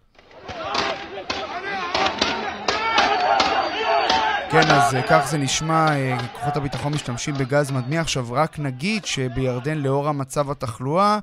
[4.50, 8.00] כן, אז אה, כך זה נשמע, אה, כוחות הביטחון משתמשים בגז מדמיע.
[8.00, 11.18] עכשיו, רק נגיד שבירדן, לאור המצב התחלואה, אה,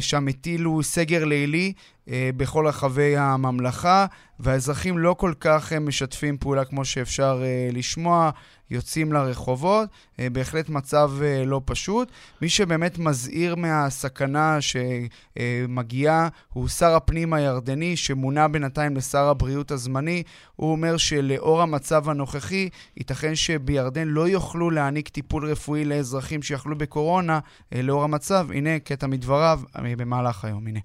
[0.00, 1.72] שם הטילו סגר לילי
[2.08, 4.06] בכל רחבי הממלכה,
[4.40, 8.30] והאזרחים לא כל כך משתפים פעולה כמו שאפשר לשמוע.
[8.70, 9.88] יוצאים לרחובות,
[10.20, 12.10] אה, בהחלט מצב אה, לא פשוט.
[12.42, 20.22] מי שבאמת מזהיר מהסכנה שמגיעה הוא שר הפנים הירדני, שמונה בינתיים לשר הבריאות הזמני.
[20.56, 27.38] הוא אומר שלאור המצב הנוכחי, ייתכן שבירדן לא יוכלו להעניק טיפול רפואי לאזרחים שיחלו בקורונה
[27.72, 28.48] אה, לאור המצב.
[28.54, 29.60] הנה קטע מדבריו
[29.95, 30.79] במהלך היום, הנה.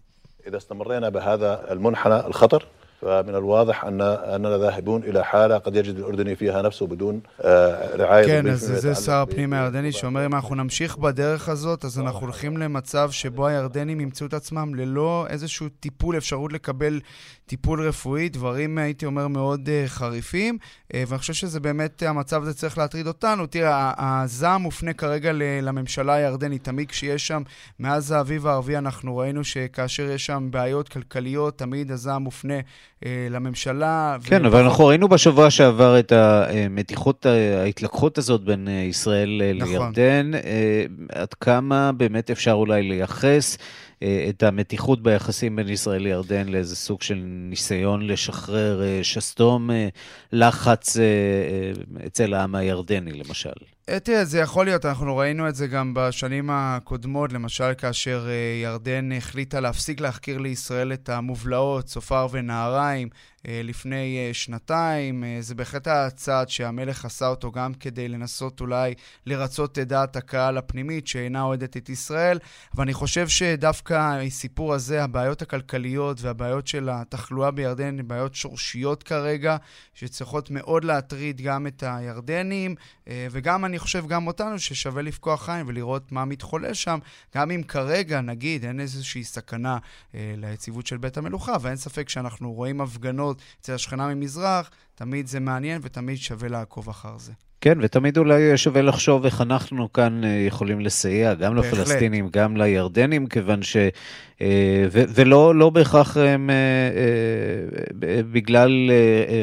[0.46, 2.66] إذا استمرينا بهذا المنحنى الخطر
[3.02, 7.20] فمن الواضح أن أننا ذاهبون إلى حالة قد يجد الأردني فيها نفسه بدون
[7.94, 12.20] رعاية כן, אז זה שר הפנים הירדני שאומר, אם אנחנו נמשיך בדרך הזאת, אז אנחנו
[12.20, 17.00] הולכים למצב שבו הירדנים ימצאו את עצמם ללא איזשהו טיפול, אפשרות לקבל
[17.48, 22.54] טיפול רפואי, דברים, הייתי אומר, מאוד uh, חריפים, uh, ואני חושב שזה באמת, המצב הזה
[22.54, 23.46] צריך להטריד אותנו.
[23.46, 25.30] תראה, הזעם מופנה כרגע
[25.62, 27.42] לממשלה הירדנית, תמיד כשיש שם,
[27.80, 32.91] מאז האביב הערבי אנחנו ראינו שכאשר יש שם בעיות כלכליות, תמיד הזעם מופנה uh,
[33.29, 34.17] לממשלה.
[34.23, 37.25] כן, אבל אנחנו ראינו בשבוע שעבר את המתיחות,
[37.63, 39.71] ההתלקחות הזאת בין ישראל נכון.
[39.71, 40.31] לירדן,
[41.11, 43.57] עד כמה באמת אפשר אולי לייחס.
[44.29, 49.69] את המתיחות ביחסים בין ישראל לירדן לאיזה סוג של ניסיון לשחרר שסתום
[50.31, 50.97] לחץ
[52.05, 53.49] אצל העם הירדני, למשל.
[53.85, 58.27] תראה, זה יכול להיות, אנחנו ראינו את זה גם בשנים הקודמות, למשל כאשר
[58.63, 63.09] ירדן החליטה להפסיק להחכיר לישראל את המובלעות, צופר ונהריים,
[63.47, 65.23] אה, לפני אה, שנתיים.
[65.23, 68.93] אה, זה בהחלט היה צעד שהמלך עשה אותו גם כדי לנסות אולי
[69.25, 72.39] לרצות את דעת הקהל הפנימית שאינה אוהדת את ישראל,
[72.75, 79.03] אבל אני חושב שדווקא הסיפור הזה, הבעיות הכלכליות והבעיות של התחלואה בירדן הן בעיות שורשיות
[79.03, 79.57] כרגע,
[79.93, 82.75] שצריכות מאוד להטריד גם את הירדנים,
[83.07, 86.99] וגם, אני חושב, גם אותנו, ששווה לפקוח עין ולראות מה מתחולל שם,
[87.35, 89.77] גם אם כרגע, נגיד, אין איזושהי סכנה
[90.13, 95.81] ליציבות של בית המלוכה, ואין ספק שאנחנו רואים הפגנות אצל השכנה ממזרח, תמיד זה מעניין
[95.83, 97.33] ותמיד שווה לעקוב אחר זה.
[97.63, 101.73] כן, ותמיד אולי שווה לחשוב איך אנחנו כאן אה, יכולים לסייע, גם בהחלט.
[101.73, 103.77] לפלסטינים, גם לירדנים, כיוון ש...
[104.41, 106.55] אה, ו- ולא לא בהכרח הם, אה,
[108.31, 108.91] בגלל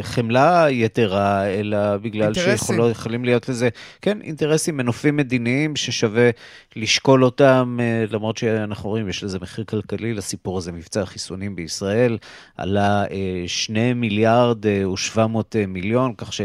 [0.02, 3.68] חמלה יתרה, אלא בגלל שיכולים להיות לזה,
[4.02, 6.30] כן, אינטרסים, מנופים מדיניים ששווה
[6.76, 7.78] לשקול אותם,
[8.10, 12.18] למרות שאנחנו רואים, יש לזה מחיר כלכלי לסיפור הזה, מבצע החיסונים בישראל,
[12.56, 13.04] עלה
[13.46, 16.40] 2 מיליארד ו-700 מיליון, כך ש...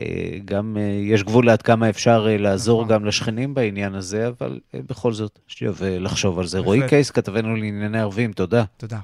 [0.00, 2.94] אה, גם אה, יש גבול עד כמה אפשר אה, לעזור נכון.
[2.94, 6.58] גם לשכנים בעניין הזה, אבל בכל זאת, שווה לחשוב על זה.
[6.58, 8.64] רועי קייס, כתבנו לענייני ערבים, תודה.
[8.76, 8.98] תודה.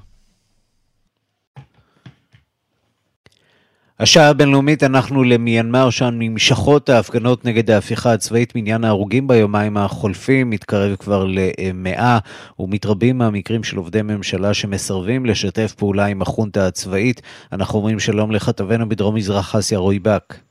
[3.99, 10.95] השעה הבינלאומית, אנחנו למיינמר, שם נמשכות ההפגנות נגד ההפיכה הצבאית, מניין ההרוגים ביומיים החולפים מתקרב
[10.95, 12.19] כבר למאה,
[12.59, 17.21] ומתרבים מהמקרים של עובדי ממשלה שמסרבים לשתף פעולה עם החונטה הצבאית.
[17.51, 20.48] אנחנו אומרים שלום לכתבנו בדרום מזרח אסיה, רועי בק.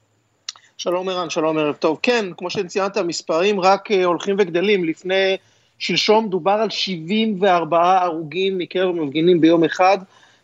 [0.81, 1.99] שלום ערן, שלום ערב טוב.
[2.03, 4.85] כן, כמו שציינת, המספרים רק uh, הולכים וגדלים.
[4.85, 5.37] לפני,
[5.79, 9.99] שלשום דובר על 74 הרוגים מקרב המפגינים ביום אחד,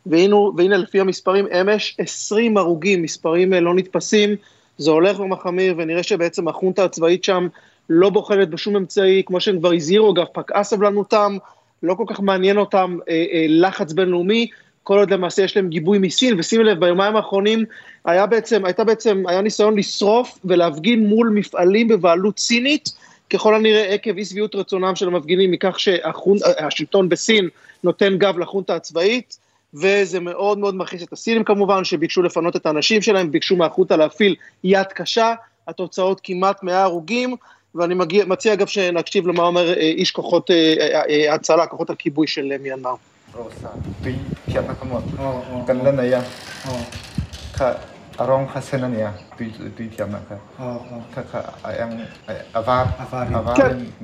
[0.07, 4.31] והנה, והנה לפי המספרים אמש 20 הרוגים, מספרים uh, לא נתפסים,
[4.79, 7.49] זה הולך ומחמיר, ונראה שבעצם החונטה הצבאית שם
[7.91, 11.37] לא בוחלת בשום אמצעי, כמו שהם כבר הזהירו, אגב, פקעה סבלנותם,
[11.83, 13.11] לא כל כך מעניין אותם uh, uh,
[13.49, 14.49] לחץ בינלאומי,
[14.85, 17.65] כל עוד למעשה יש להם גיבוי מסין, ושימי לב, ביומיים האחרונים
[18.05, 22.89] היה בעצם, הייתה בעצם, היה ניסיון לשרוף ולהפגין מול מפעלים בבעלות סינית,
[23.31, 27.49] ככל הנראה עקב אי שביעות רצונם של המפגינים מכך שהשלטון בסין
[27.85, 29.39] נותן גב לחונטה הצבאית,
[29.75, 34.37] וזה מאוד מאוד מכעיס את הסינים כמובן, שביקשו לפנות את האנשים שלהם, ביקשו מהחונטה להפעיל
[34.65, 35.35] יד קשה,
[35.69, 37.37] התוצאות כמעט 100 הרוגים,
[37.75, 40.75] ואני מגיע, מציע אגב שנקשיב למה אומר אה, איש כוחות אה,
[41.09, 42.95] אה, הצלה, כוחות הכיבוי של מיינמר.
[43.37, 43.71] rosa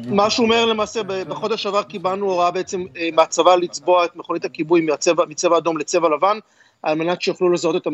[0.07, 1.25] מה שהוא אומר למעשה אה?
[1.25, 4.87] בחודש שעבר קיבלנו הוראה בעצם אה, מהצבא לצבוע את מכונית הכיבוי
[5.29, 6.39] מצבע אדום לצבע לבן
[6.83, 7.87] על מנת שיוכלו לזהות את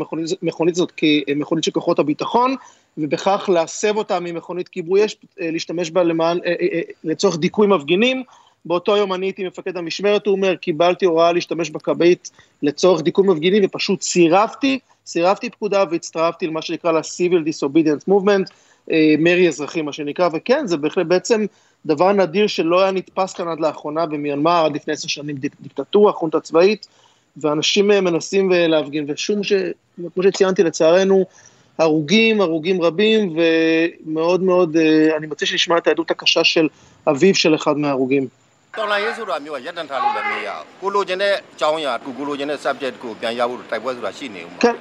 [0.42, 2.56] המכונית הזאת כמכונית אה, של כוחות הביטחון,
[2.98, 6.02] ובכך להסב אותה ממכונית כיבוי אש, להשתמש בה
[7.04, 8.22] לצורך דיכוי מפגינים,
[8.66, 12.30] באותו יום אני הייתי מפקד המשמרת, הוא אומר, קיבלתי הוראה להשתמש בכבאית
[12.62, 18.50] לצורך דיכוי מפגינים, ופשוט סירבתי, סירבתי פקודה והצטרפתי למה שנקרא ל-Civil Disobedience Movement,
[18.90, 21.46] אה, מרי אזרחי מה שנקרא, וכן, זה בהחלט בעצם
[21.86, 26.12] דבר נדיר שלא היה נתפס כאן עד לאחרונה במיינמר, עד לפני עשר שנים דיק, דיקטטורה,
[26.12, 26.86] חונטה צבאית,
[27.36, 29.52] ואנשים אה, מנסים אה, להפגין, ושום ש...
[30.14, 31.24] כמו שציינתי, לצערנו,
[31.78, 34.76] הרוגים, הרוגים רבים, ומאוד מאוד,
[35.16, 36.68] אני מציע שנשמע את העדות הקשה של
[37.06, 38.28] אביו של אחד מההרוגים.
[38.77, 44.75] တော်လှန်ရေးဆိုတာမျိုးကရပ်တန့်ထားလို့လည်းမရဘူးကိုလိုချင်တဲ့အကြောင်းအရာကိုကိုလိုချင်တဲ့ subject ကိုပြန်ရဖို့တိုက်ပွဲဆိုတာရှိနေဦးမှာכן.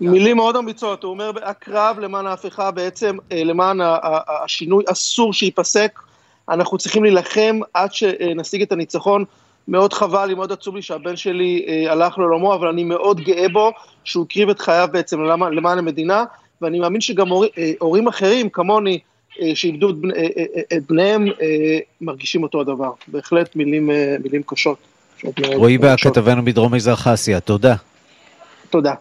[0.00, 3.80] מילים מאוד אמיצות, הוא אומר, הקרב למען ההפיכה בעצם, למען
[4.44, 6.00] השינוי אסור שייפסק,
[6.48, 9.24] אנחנו צריכים להילחם עד שנשיג את הניצחון.
[9.68, 13.72] מאוד חבל לי, מאוד עצוב לי שהבן שלי הלך לעולמו, אבל אני מאוד גאה בו
[14.04, 16.24] שהוא הקריב את חייו בעצם למען המדינה,
[16.62, 17.28] ואני מאמין שגם
[17.78, 18.98] הורים אחרים כמוני,
[19.53, 19.95] שאיבדו את,
[20.77, 21.25] את בניהם
[22.01, 22.91] מרגישים אותו הדבר.
[23.07, 23.89] בהחלט מילים,
[24.23, 24.77] מילים קשות.
[25.55, 27.75] רועי בה, כתבנו בדרום מזרח אסיה, תודה.
[28.69, 28.93] תודה.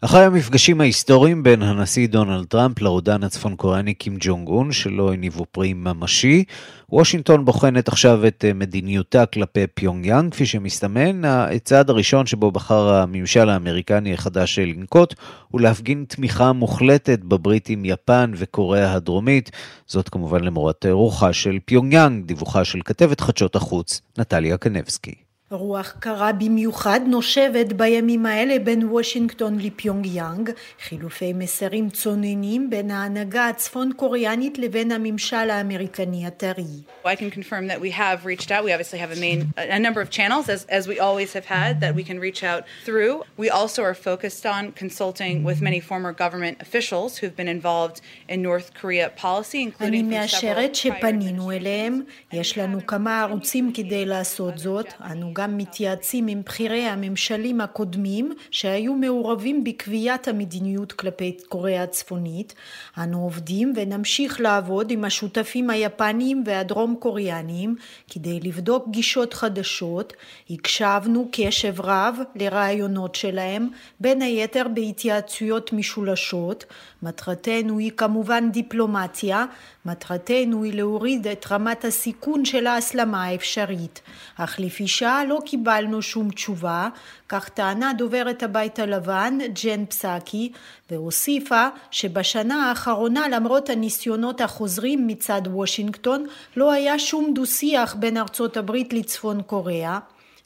[0.00, 5.44] אחרי המפגשים ההיסטוריים בין הנשיא דונלד טראמפ לרודן הצפון קוריאני קים ג'ונג און, שלא הניבו
[5.52, 6.44] פרי ממשי,
[6.90, 11.24] וושינגטון בוחנת עכשיו את אה, מדיניותה כלפי פיונג יאנג, כפי שמסתמן.
[11.24, 15.14] הצעד הראשון שבו בחר הממשל האמריקני החדש לנקוט,
[15.48, 19.50] הוא להפגין תמיכה מוחלטת בברית עם יפן וקוריאה הדרומית.
[19.86, 25.25] זאת כמובן למורת רוחה של פיונג יאנג, דיווחה של כתבת חדשות החוץ, נטליה קנבסקי.
[25.50, 30.50] רוח קרה במיוחד נושבת בימים האלה בין וושינגטון לפיונג יאנג,
[30.84, 36.64] חילופי מסרים צוננים בין ההנהגה הצפון קוריאנית לבין הממשל האמריקני הטרי.
[37.04, 38.64] I can confirm that we have reached out.
[38.64, 41.80] We obviously have a main a number of channels as, as we always have had
[41.80, 43.22] that we can reach out through.
[43.36, 47.96] We also are focused on consulting with many former government officials who've been involved
[48.32, 54.58] in North Korea policy, including אני מאשרת שפנינו אליהם, יש לנו כמה ערוצים כדי לעשות
[54.58, 62.54] זאת, אנו גם מתייעצים עם בכירי הממשלים הקודמים שהיו מעורבים בקביעת המדיניות כלפי קוריאה הצפונית.
[62.98, 67.76] אנו עובדים ונמשיך לעבוד עם השותפים היפניים והדרום קוריאניים
[68.10, 70.12] כדי לבדוק גישות חדשות.
[70.50, 73.68] הקשבנו קשב רב לרעיונות שלהם,
[74.00, 76.64] בין היתר בהתייעצויות משולשות.
[77.02, 79.44] מטרתנו היא כמובן דיפלומטיה,
[79.85, 84.01] מטרתנו היא להוריד את רמת הסיכון של ההסלמה האפשרית.
[84.37, 86.89] אך לפי שעה לא קיבלנו שום תשובה,
[87.29, 90.51] כך טענה דוברת הבית הלבן, ג'ן פסקי,
[90.91, 98.57] והוסיפה שבשנה האחרונה למרות הניסיונות החוזרים מצד וושינגטון, לא היה שום דו שיח בין ארצות
[98.57, 99.99] הברית לצפון קוריאה.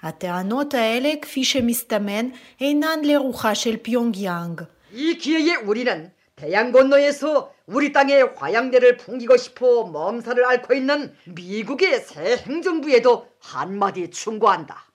[0.04, 2.26] הטענות האלה, כפי שמסתמן,
[2.62, 4.62] אינן לרוחה של פיונג יאנג.
[4.96, 12.38] 이 기회에 우리는 대양 건너에서 우리 땅에 화양대를 풍기고 싶어 멈살을 앓고 있는 미국의 새
[12.38, 14.86] 행정부에도 한마디 충고한다.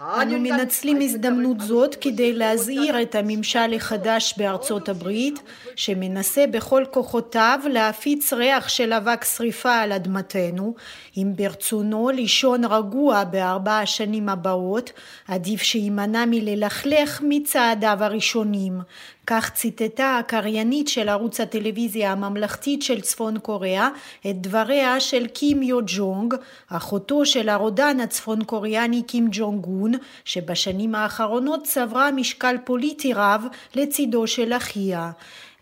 [0.00, 5.42] אנו מנצלים הזדמנות זאת כדי להזהיר את הממשל החדש בארצות הברית,
[5.76, 10.74] שמנסה בכל כוחותיו להפיץ ריח של אבק שריפה על אדמתנו.
[11.16, 14.92] אם ברצונו לישון רגוע בארבע השנים הבאות,
[15.28, 18.80] עדיף שיימנע מללכלך מצעדיו הראשונים.
[19.27, 23.89] כך ציטטה הקריינית של ערוץ הטלוויזיה הממלכתית של צפון קוריאה
[24.29, 26.35] את דבריה של קים יו ג'ונג,
[26.69, 29.91] אחותו של הרודן הצפון קוריאני קים ג'ונג און,
[30.25, 33.43] שבשנים האחרונות צברה משקל פוליטי רב
[33.75, 35.11] לצידו של אחיה.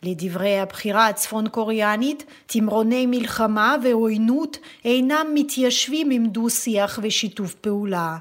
[0.05, 8.17] לדברי הבחירה הצפון קוריאנית, תמרוני מלחמה ועוינות אינם מתיישבים עם דו שיח ושיתוף פעולה.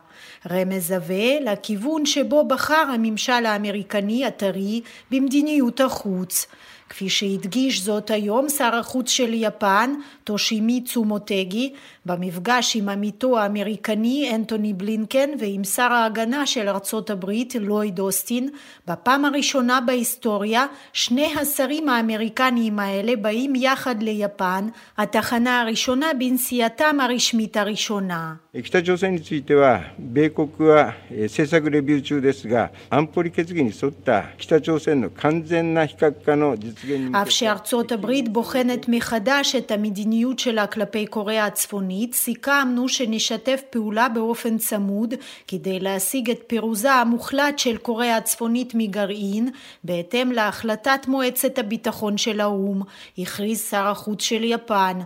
[0.51, 6.47] רמז עבה לכיוון שבו בחר הממשל האמריקני הטרי במדיניות החוץ.
[6.90, 11.74] כפי שהדגיש זאת היום שר החוץ של יפן, טושימיצו מוטגי,
[12.06, 18.50] במפגש עם עמיתו האמריקני אנטוני בלינקן ועם שר ההגנה של ארצות הברית לויד אוסטין,
[18.88, 28.36] בפעם הראשונה בהיסטוריה שני השרים האמריקניים האלה באים יחד ליפן, התחנה הראשונה בנסיעתם הרשמית הראשונה.
[28.64, 36.79] 北朝鮮については、米国は政策レビュー中ですが、安保理決議に沿った北朝鮮の完全な非核化の実現に
[37.13, 44.59] אף שארצות הברית בוחנת מחדש את המדיניות שלה כלפי קוריאה הצפונית, סיכמנו שנשתף פעולה באופן
[44.59, 45.15] צמוד
[45.49, 49.49] כדי להשיג את פירוזה המוחלט של קוריאה הצפונית מגרעין,
[49.85, 52.83] בהתאם להחלטת מועצת הביטחון של האו"ם,
[53.19, 54.99] הכריז שר החוץ של יפן.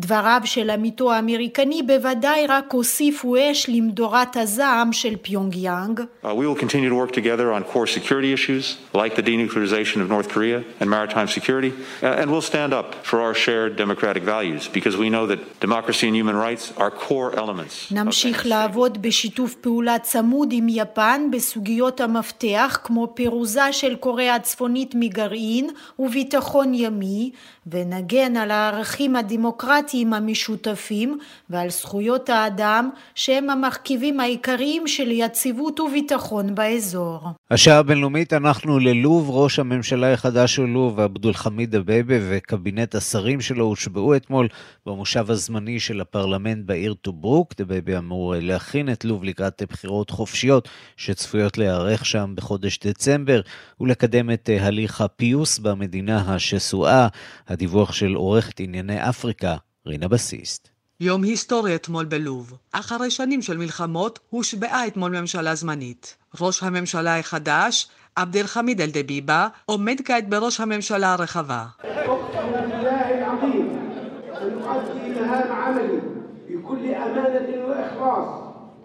[0.00, 6.00] דבריו של עמיתו האמריקני בוודאי רק הוסיפו אש למדורת הזעם של פיונג יאנג.
[6.00, 8.64] Uh, we will continue to work together on core security issues
[9.02, 13.18] like the denuclearization of North Korea and maritime security, uh, and we'll stand up for
[13.26, 17.74] our shared democratic values because we know that democracy and human rights are core elements.
[17.90, 25.70] נמשיך לעבוד בשיתוף פעולה צמוד עם יפן בסוגיות המפתח כמו פירוזה של קוריאה הצפונית מגרעין
[25.98, 27.30] וביטחון ימי,
[27.66, 31.18] ונגן על הערכים הדמוקרטיים המשותפים
[31.50, 37.28] ועל זכויות האדם שהם המרכיבים העיקריים של יציבות וביטחון באזור.
[37.50, 43.64] השעה הבינלאומית אנחנו ללוב, ראש הממשלה החדש של לוב, עבדול חמיד דבייבה וקבינט השרים שלו
[43.64, 44.48] הושבעו אתמול
[44.86, 47.54] במושב הזמני של הפרלמנט בעיר טוברוק.
[47.58, 53.40] דבייבה אמור להכין את לוב לקראת בחירות חופשיות שצפויות להיערך שם בחודש דצמבר
[53.80, 57.08] ולקדם את הליך הפיוס במדינה השסועה.
[57.48, 60.67] הדיווח של עורכת ענייני אפריקה, רינה בסיסט.
[60.99, 62.53] יום היסטורי אתמול בלוב.
[62.71, 66.15] אחרי שנים של מלחמות, הושבעה אתמול ממשלה זמנית.
[66.41, 71.65] ראש הממשלה החדש, עבד אל חמיד אל דביבה, עומד כעת בראש הממשלה הרחבה.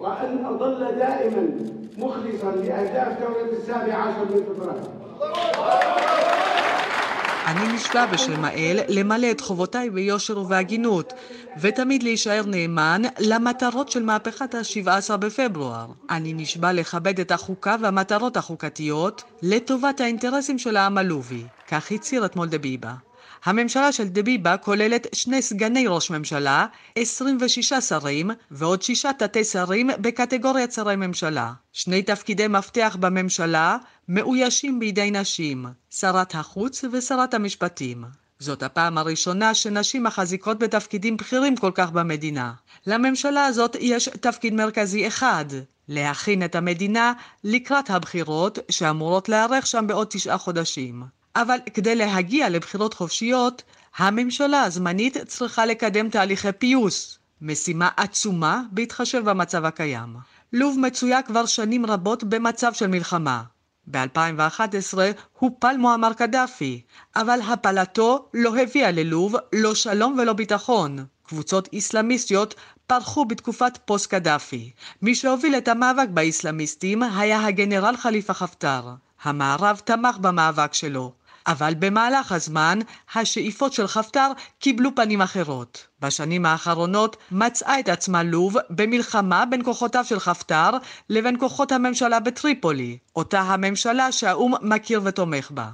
[0.00, 1.44] وأن أظل دائما
[1.98, 5.00] مخلصا لأهداف دولة السابع عشر من فبراير
[7.45, 11.13] אני נשבע בשם האל למלא את חובותיי ביושר ובהגינות,
[11.61, 15.87] ותמיד להישאר נאמן למטרות של מהפכת ה-17 בפברואר.
[16.09, 21.43] אני נשבע לכבד את החוקה והמטרות החוקתיות לטובת האינטרסים של העם הלובי.
[21.67, 22.93] כך הצהיר אתמול דביבה.
[23.45, 26.65] הממשלה של דביבה כוללת שני סגני ראש ממשלה,
[26.95, 31.53] 26 שרים ועוד שישה תתי שרים בקטגוריית שרי ממשלה.
[31.73, 33.77] שני תפקידי מפתח בממשלה
[34.09, 38.03] מאוישים בידי נשים, שרת החוץ ושרת המשפטים.
[38.39, 42.53] זאת הפעם הראשונה שנשים מחזיקות בתפקידים בכירים כל כך במדינה.
[42.87, 45.45] לממשלה הזאת יש תפקיד מרכזי אחד,
[45.87, 51.03] להכין את המדינה לקראת הבחירות שאמורות להיערך שם בעוד תשעה חודשים.
[51.35, 53.63] אבל כדי להגיע לבחירות חופשיות,
[53.97, 60.15] הממשלה הזמנית צריכה לקדם תהליכי פיוס, משימה עצומה בהתחשב במצב הקיים.
[60.53, 63.43] לוב מצויה כבר שנים רבות במצב של מלחמה.
[63.87, 64.97] ב-2011
[65.39, 66.81] הופל מועמר קדאפי,
[67.15, 71.05] אבל הפלתו לא הביאה ללוב לא שלום ולא ביטחון.
[71.27, 72.55] קבוצות איסלאמיסטיות
[72.87, 74.71] פרחו בתקופת פוסט קדאפי.
[75.01, 78.89] מי שהוביל את המאבק באיסלאמיסטים היה הגנרל חליפה חפטר.
[79.23, 81.13] המערב תמך במאבק שלו,
[81.47, 82.79] אבל במהלך הזמן
[83.15, 85.87] השאיפות של חפטר קיבלו פנים אחרות.
[85.99, 90.69] בשנים האחרונות מצאה את עצמה לוב במלחמה בין כוחותיו של חפטר
[91.09, 95.69] לבין כוחות הממשלה בטריפולי, אותה הממשלה שהאו"ם מכיר ותומך בה.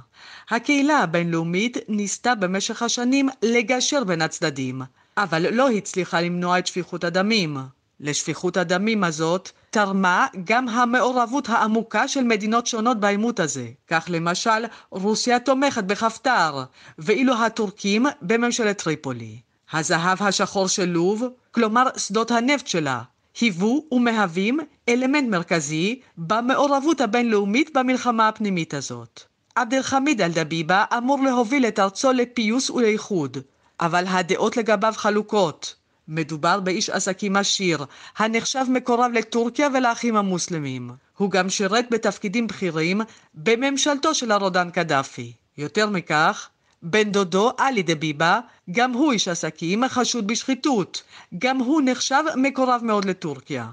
[0.50, 4.82] הקהילה הבינלאומית ניסתה במשך השנים לגשר בין הצדדים,
[5.16, 7.56] אבל לא הצליחה למנוע את שפיכות הדמים.
[8.02, 13.68] לשפיכות הדמים הזאת תרמה גם המעורבות העמוקה של מדינות שונות בעימות הזה.
[13.88, 16.64] כך למשל, רוסיה תומכת בחפטר,
[16.98, 19.38] ואילו הטורקים בממשלת טריפולי.
[19.72, 23.02] הזהב השחור של לוב, כלומר שדות הנפט שלה,
[23.40, 29.20] היוו ומהווים אלמנט מרכזי במעורבות הבינלאומית במלחמה הפנימית הזאת.
[29.54, 33.38] עבד אל חמיד אל-דביבה אמור להוביל את ארצו לפיוס ולאיחוד,
[33.80, 35.81] אבל הדעות לגביו חלוקות.
[36.08, 37.84] מדובר באיש עסקים עשיר,
[38.16, 40.90] הנחשב מקורב לטורקיה ולאחים המוסלמים.
[41.16, 43.00] הוא גם שירת בתפקידים בכירים
[43.34, 45.32] בממשלתו של הרודן קדאפי.
[45.58, 46.48] יותר מכך,
[46.82, 48.40] בן דודו עלי דביבה,
[48.70, 51.02] גם הוא איש עסקים חשוד בשחיתות.
[51.38, 53.66] גם הוא נחשב מקורב מאוד לטורקיה.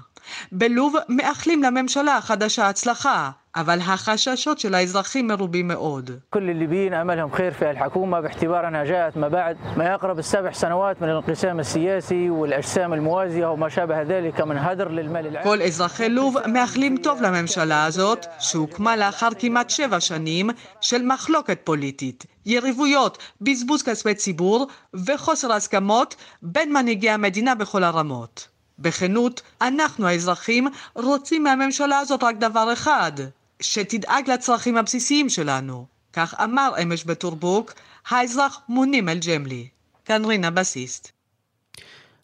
[0.51, 6.11] בלוב מאחלים לממשלה החדשה הצלחה, אבל החששות של האזרחים מרובים מאוד.
[6.29, 11.01] كل الليبيين املهم خير في الحكومه باعتبار انها جاءت ما بعد ما يقرب السبع سنوات
[11.01, 15.43] من الانقسام السياسي والاجسام الموازيه وما شابه ذلك من هدر للمال العام.
[15.43, 20.49] כל אזרחי לוב מאחלים טוב לממשלה הזאת, שהוקמה לאחר כמעט שבע שנים
[20.81, 24.67] של מחלוקת פוליטית, יריבויות, בזבוז כספי ציבור
[25.07, 28.48] וחוסר הסכמות בין מנהיגי המדינה בכל הרמות.
[28.80, 33.12] בכנות, אנחנו האזרחים רוצים מהממשלה הזאת רק דבר אחד,
[33.60, 35.86] שתדאג לצרכים הבסיסיים שלנו.
[36.12, 37.72] כך אמר אמש בטורבוק
[38.08, 39.68] האזרח מונים אל-ג'מלי.
[40.04, 41.12] כאן רינה בסיסט.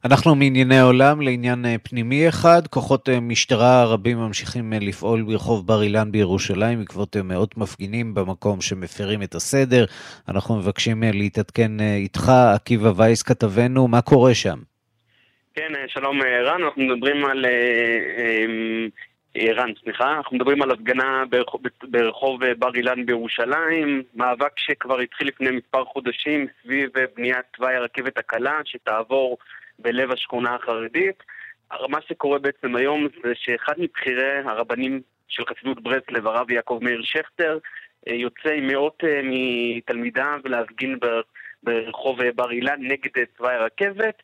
[0.04, 6.78] אנחנו מענייני עולם לעניין פנימי אחד, כוחות משטרה רבים ממשיכים לפעול ברחוב בר אילן בירושלים
[6.78, 9.84] בעקבות מאות מפגינים במקום שמפרים את הסדר.
[10.28, 14.58] אנחנו מבקשים להתעדכן איתך, עקיבא וייס כתבנו, מה קורה שם?
[15.58, 17.44] כן, שלום רן, אנחנו מדברים על...
[19.36, 25.50] רן, סליחה, אנחנו מדברים על הפגנה ברחוב, ברחוב בר אילן בירושלים, מאבק שכבר התחיל לפני
[25.50, 29.38] מספר חודשים סביב בניית תוואי הרכבת הקלה שתעבור
[29.78, 31.22] בלב השכונה החרדית.
[31.88, 37.58] מה שקורה בעצם היום זה שאחד מבכירי הרבנים של חסידות ברסלב, הרב יעקב מאיר שכטר,
[38.06, 40.98] יוצא עם מאות מתלמידיו להפגין
[41.62, 44.22] ברחוב בר אילן נגד תוואי הרכבת.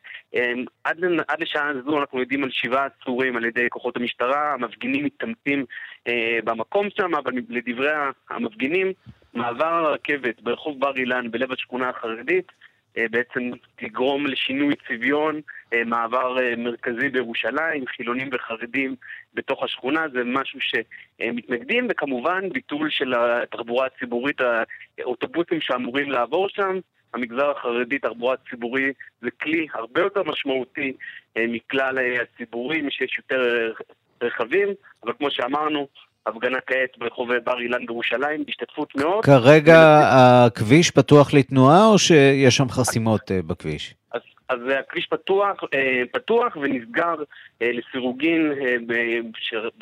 [0.83, 5.65] עד, עד לשעה הזו אנחנו יודעים על שבעה עצורים על ידי כוחות המשטרה, המפגינים מתאמצים
[6.07, 7.91] אה, במקום שם, אבל לדברי
[8.29, 8.93] המפגינים,
[9.33, 12.51] מעבר הרכבת ברחוב בר אילן בלב השכונה החרדית
[12.97, 15.41] אה, בעצם תגרום לשינוי צביון,
[15.73, 18.95] אה, מעבר אה, מרכזי בירושלים, חילונים וחרדים
[19.33, 24.41] בתוך השכונה, זה משהו שמתנגדים, וכמובן ביטול של התחבורה הציבורית,
[24.99, 26.79] האוטובוסים שאמורים לעבור שם.
[27.13, 30.93] המגזר החרדי, תחבורה ציבורית, זה כלי הרבה יותר משמעותי
[31.37, 33.71] מכלל הציבורים, שיש יותר
[34.23, 34.67] רכבים,
[35.03, 35.87] אבל כמו שאמרנו,
[36.25, 39.25] הפגנה כעת ברחוב בר אילן בירושלים, בהשתתפות מאוד.
[39.25, 39.99] כרגע
[40.45, 43.95] הכביש פתוח לתנועה או שיש שם חסימות בכביש?
[44.11, 45.63] אז, אז הכביש פתוח,
[46.11, 47.15] פתוח ונסגר
[47.61, 48.51] לסירוגין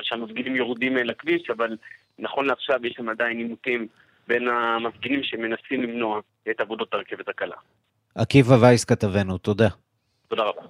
[0.01, 1.77] שהמפגינים יורדים לכביש, אבל
[2.19, 3.87] נכון לעכשיו יש שם עדיין עימותים
[4.31, 6.19] בין המפגינים שמנסים למנוע
[6.51, 7.55] את עבודות הרכבת הקלה.
[8.15, 9.67] עקיבא וייס כתבנו, תודה.
[10.27, 10.61] תודה רבה.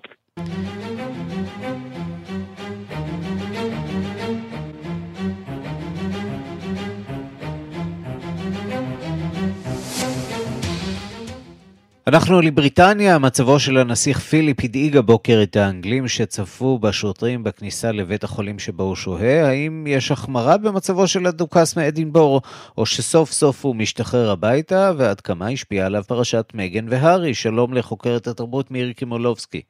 [12.08, 18.60] אנחנו לבריטניה, מצבו של הנסיך פיליפ הדאיג הבוקר את האנגלים שצפו בשוטרים בכניסה לבית החולים
[18.60, 19.47] שבו הוא שוהה.
[19.47, 22.41] האם יש החמרה במצבו של הדוכס מאדינבור,
[22.78, 27.34] או שסוף סוף הוא משתחרר הביתה, ועד כמה השפיעה עליו פרשת מגן והארי?
[27.34, 29.62] שלום לחוקרת התרבות מירי קימולובסקי.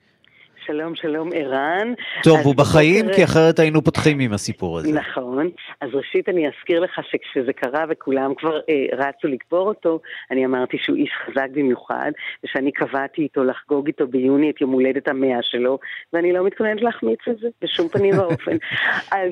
[0.72, 1.94] שלום, שלום, ערן.
[2.24, 3.16] טוב, הוא בחיים, בוקר...
[3.16, 4.92] כי אחרת היינו פותחים עם הסיפור הזה.
[4.92, 5.50] נכון.
[5.82, 10.00] אז ראשית אני אזכיר לך שכשזה קרה וכולם כבר אה, רצו לקבור אותו,
[10.32, 12.12] אני אמרתי שהוא איש חזק במיוחד,
[12.44, 15.80] ושאני קבעתי איתו לחגוג איתו ביוני את יום הולדת המאה שלו,
[16.14, 18.58] ואני לא מתכוונת להחמיץ את זה בשום פנים ואופן.
[19.22, 19.32] אז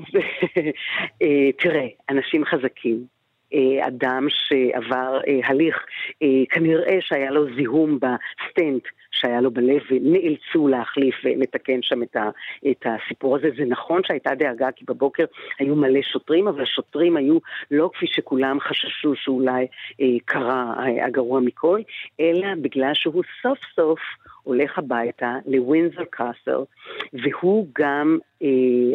[1.21, 3.18] אה, תראה, אנשים חזקים.
[3.53, 5.85] אה, אדם שעבר אה, הליך,
[6.23, 12.29] אה, כנראה שהיה לו זיהום בסטנט שהיה לו בלב ונאלצו להחליף ולתקן שם את, ה,
[12.71, 13.49] את הסיפור הזה.
[13.57, 15.25] זה נכון שהייתה דאגה כי בבוקר
[15.59, 17.37] היו מלא שוטרים, אבל השוטרים היו
[17.71, 19.67] לא כפי שכולם חששו שאולי
[20.01, 20.73] אה, קרה
[21.05, 21.79] הגרוע מכל,
[22.19, 23.99] אלא בגלל שהוא סוף סוף
[24.49, 26.63] הולך הביתה לווינזר קאסל,
[27.13, 28.47] והוא גם, אה,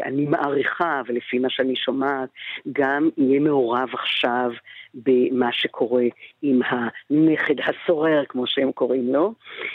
[0.05, 2.29] אני מעריכה, ולפי מה שאני שומעת,
[2.73, 4.51] גם יהיה מעורב עכשיו
[4.95, 6.05] במה שקורה
[6.43, 9.35] עם הנכד הסורר, כמו שהם קוראים לו,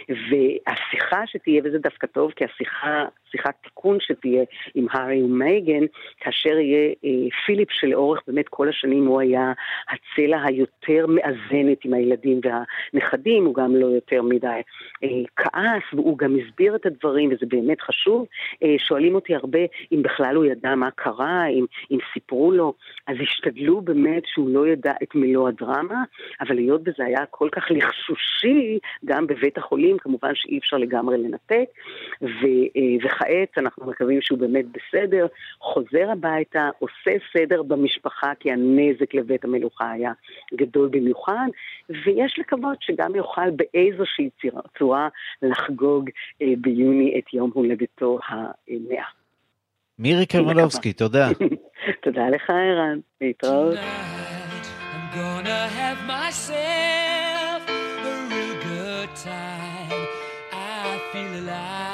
[0.09, 4.43] והשיחה שתהיה, וזה דווקא טוב, כי השיחה, שיחת תיקון שתהיה
[4.75, 5.85] עם הארי ומייגן,
[6.19, 9.53] כאשר יהיה אה, פיליפ שלאורך באמת כל השנים הוא היה
[9.89, 14.61] הצלע היותר מאזנת עם הילדים והנכדים, הוא גם לא יותר מדי
[15.03, 18.25] אה, כעס, והוא גם הסביר את הדברים, וזה באמת חשוב.
[18.63, 19.59] אה, שואלים אותי הרבה
[19.91, 22.73] אם בכלל הוא ידע מה קרה, אם, אם סיפרו לו,
[23.07, 26.03] אז השתדלו באמת שהוא לא ידע את מלוא הדרמה,
[26.41, 31.65] אבל היות וזה היה כל כך לחשושי, גם בבית החולים, כמובן שאי אפשר לגמרי לנתק,
[32.21, 32.45] ו,
[32.75, 35.27] אה, וכעת אנחנו מקווים שהוא באמת בסדר,
[35.59, 40.11] חוזר הביתה, עושה סדר במשפחה, כי הנזק לבית המלוכה היה
[40.53, 41.47] גדול במיוחד,
[41.89, 44.29] ויש לקוות שגם יוכל באיזושהי
[44.77, 45.07] צורה
[45.41, 46.09] לחגוג
[46.41, 49.05] אה, ביוני את יום הולדתו המאה.
[49.99, 51.29] מירי קרמלובסקי, תודה.
[52.03, 52.99] תודה לך, ערן.
[53.21, 53.75] להתראות.
[55.15, 60.01] Gonna have myself a real good time.
[60.51, 61.89] I feel alive.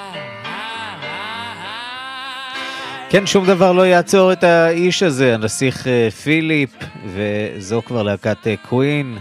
[3.10, 5.88] כן, שום דבר לא יעצור את האיש הזה, הנסיך
[6.24, 6.70] פיליפ,
[7.06, 9.18] וזו כבר להקת קווין.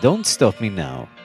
[0.00, 1.19] Don't stop me now.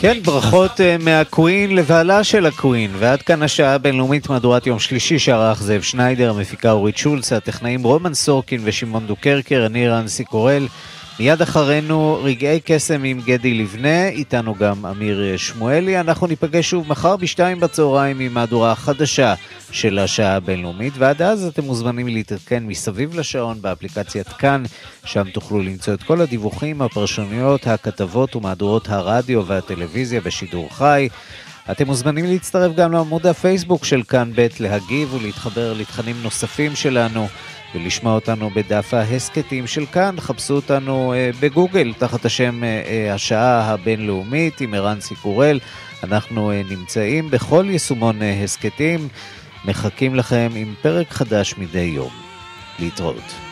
[0.00, 2.90] כן, ברכות uh, מהקווין לבעלה של הקווין.
[2.98, 8.14] ועד כאן השעה הבינלאומית מהדורת יום שלישי שערך זאב שניידר, המפיקה אורית שולץ, הטכנאים רומן
[8.14, 10.66] סורקין ושמעון דוקרקר, אני רנסי קורל.
[11.20, 16.00] מיד אחרינו רגעי קסם עם גדי לבנה, איתנו גם אמיר שמואלי.
[16.00, 19.34] אנחנו ניפגש שוב מחר בשתיים בצהריים עם מהדורה החדשה
[19.70, 24.62] של השעה הבינלאומית, ועד אז אתם מוזמנים להתעדכן מסביב לשעון באפליקציית כאן,
[25.04, 31.08] שם תוכלו למצוא את כל הדיווחים, הפרשנויות, הכתבות ומהדורות הרדיו והטלוויזיה בשידור חי.
[31.70, 37.28] אתם מוזמנים להצטרף גם לעמוד הפייסבוק של כאן ב' להגיב ולהתחבר לתכנים נוספים שלנו.
[37.74, 43.70] ולשמוע אותנו בדף ההסכתים של כאן, חפשו אותנו uh, בגוגל תחת השם uh, uh, השעה
[43.72, 45.58] הבינלאומית עם ערן סיקורל.
[46.02, 49.08] אנחנו נמצאים בכל יישומון הסכתים.
[49.64, 52.10] מחכים לכם עם פרק חדש מדי יום.
[52.78, 53.49] להתראות.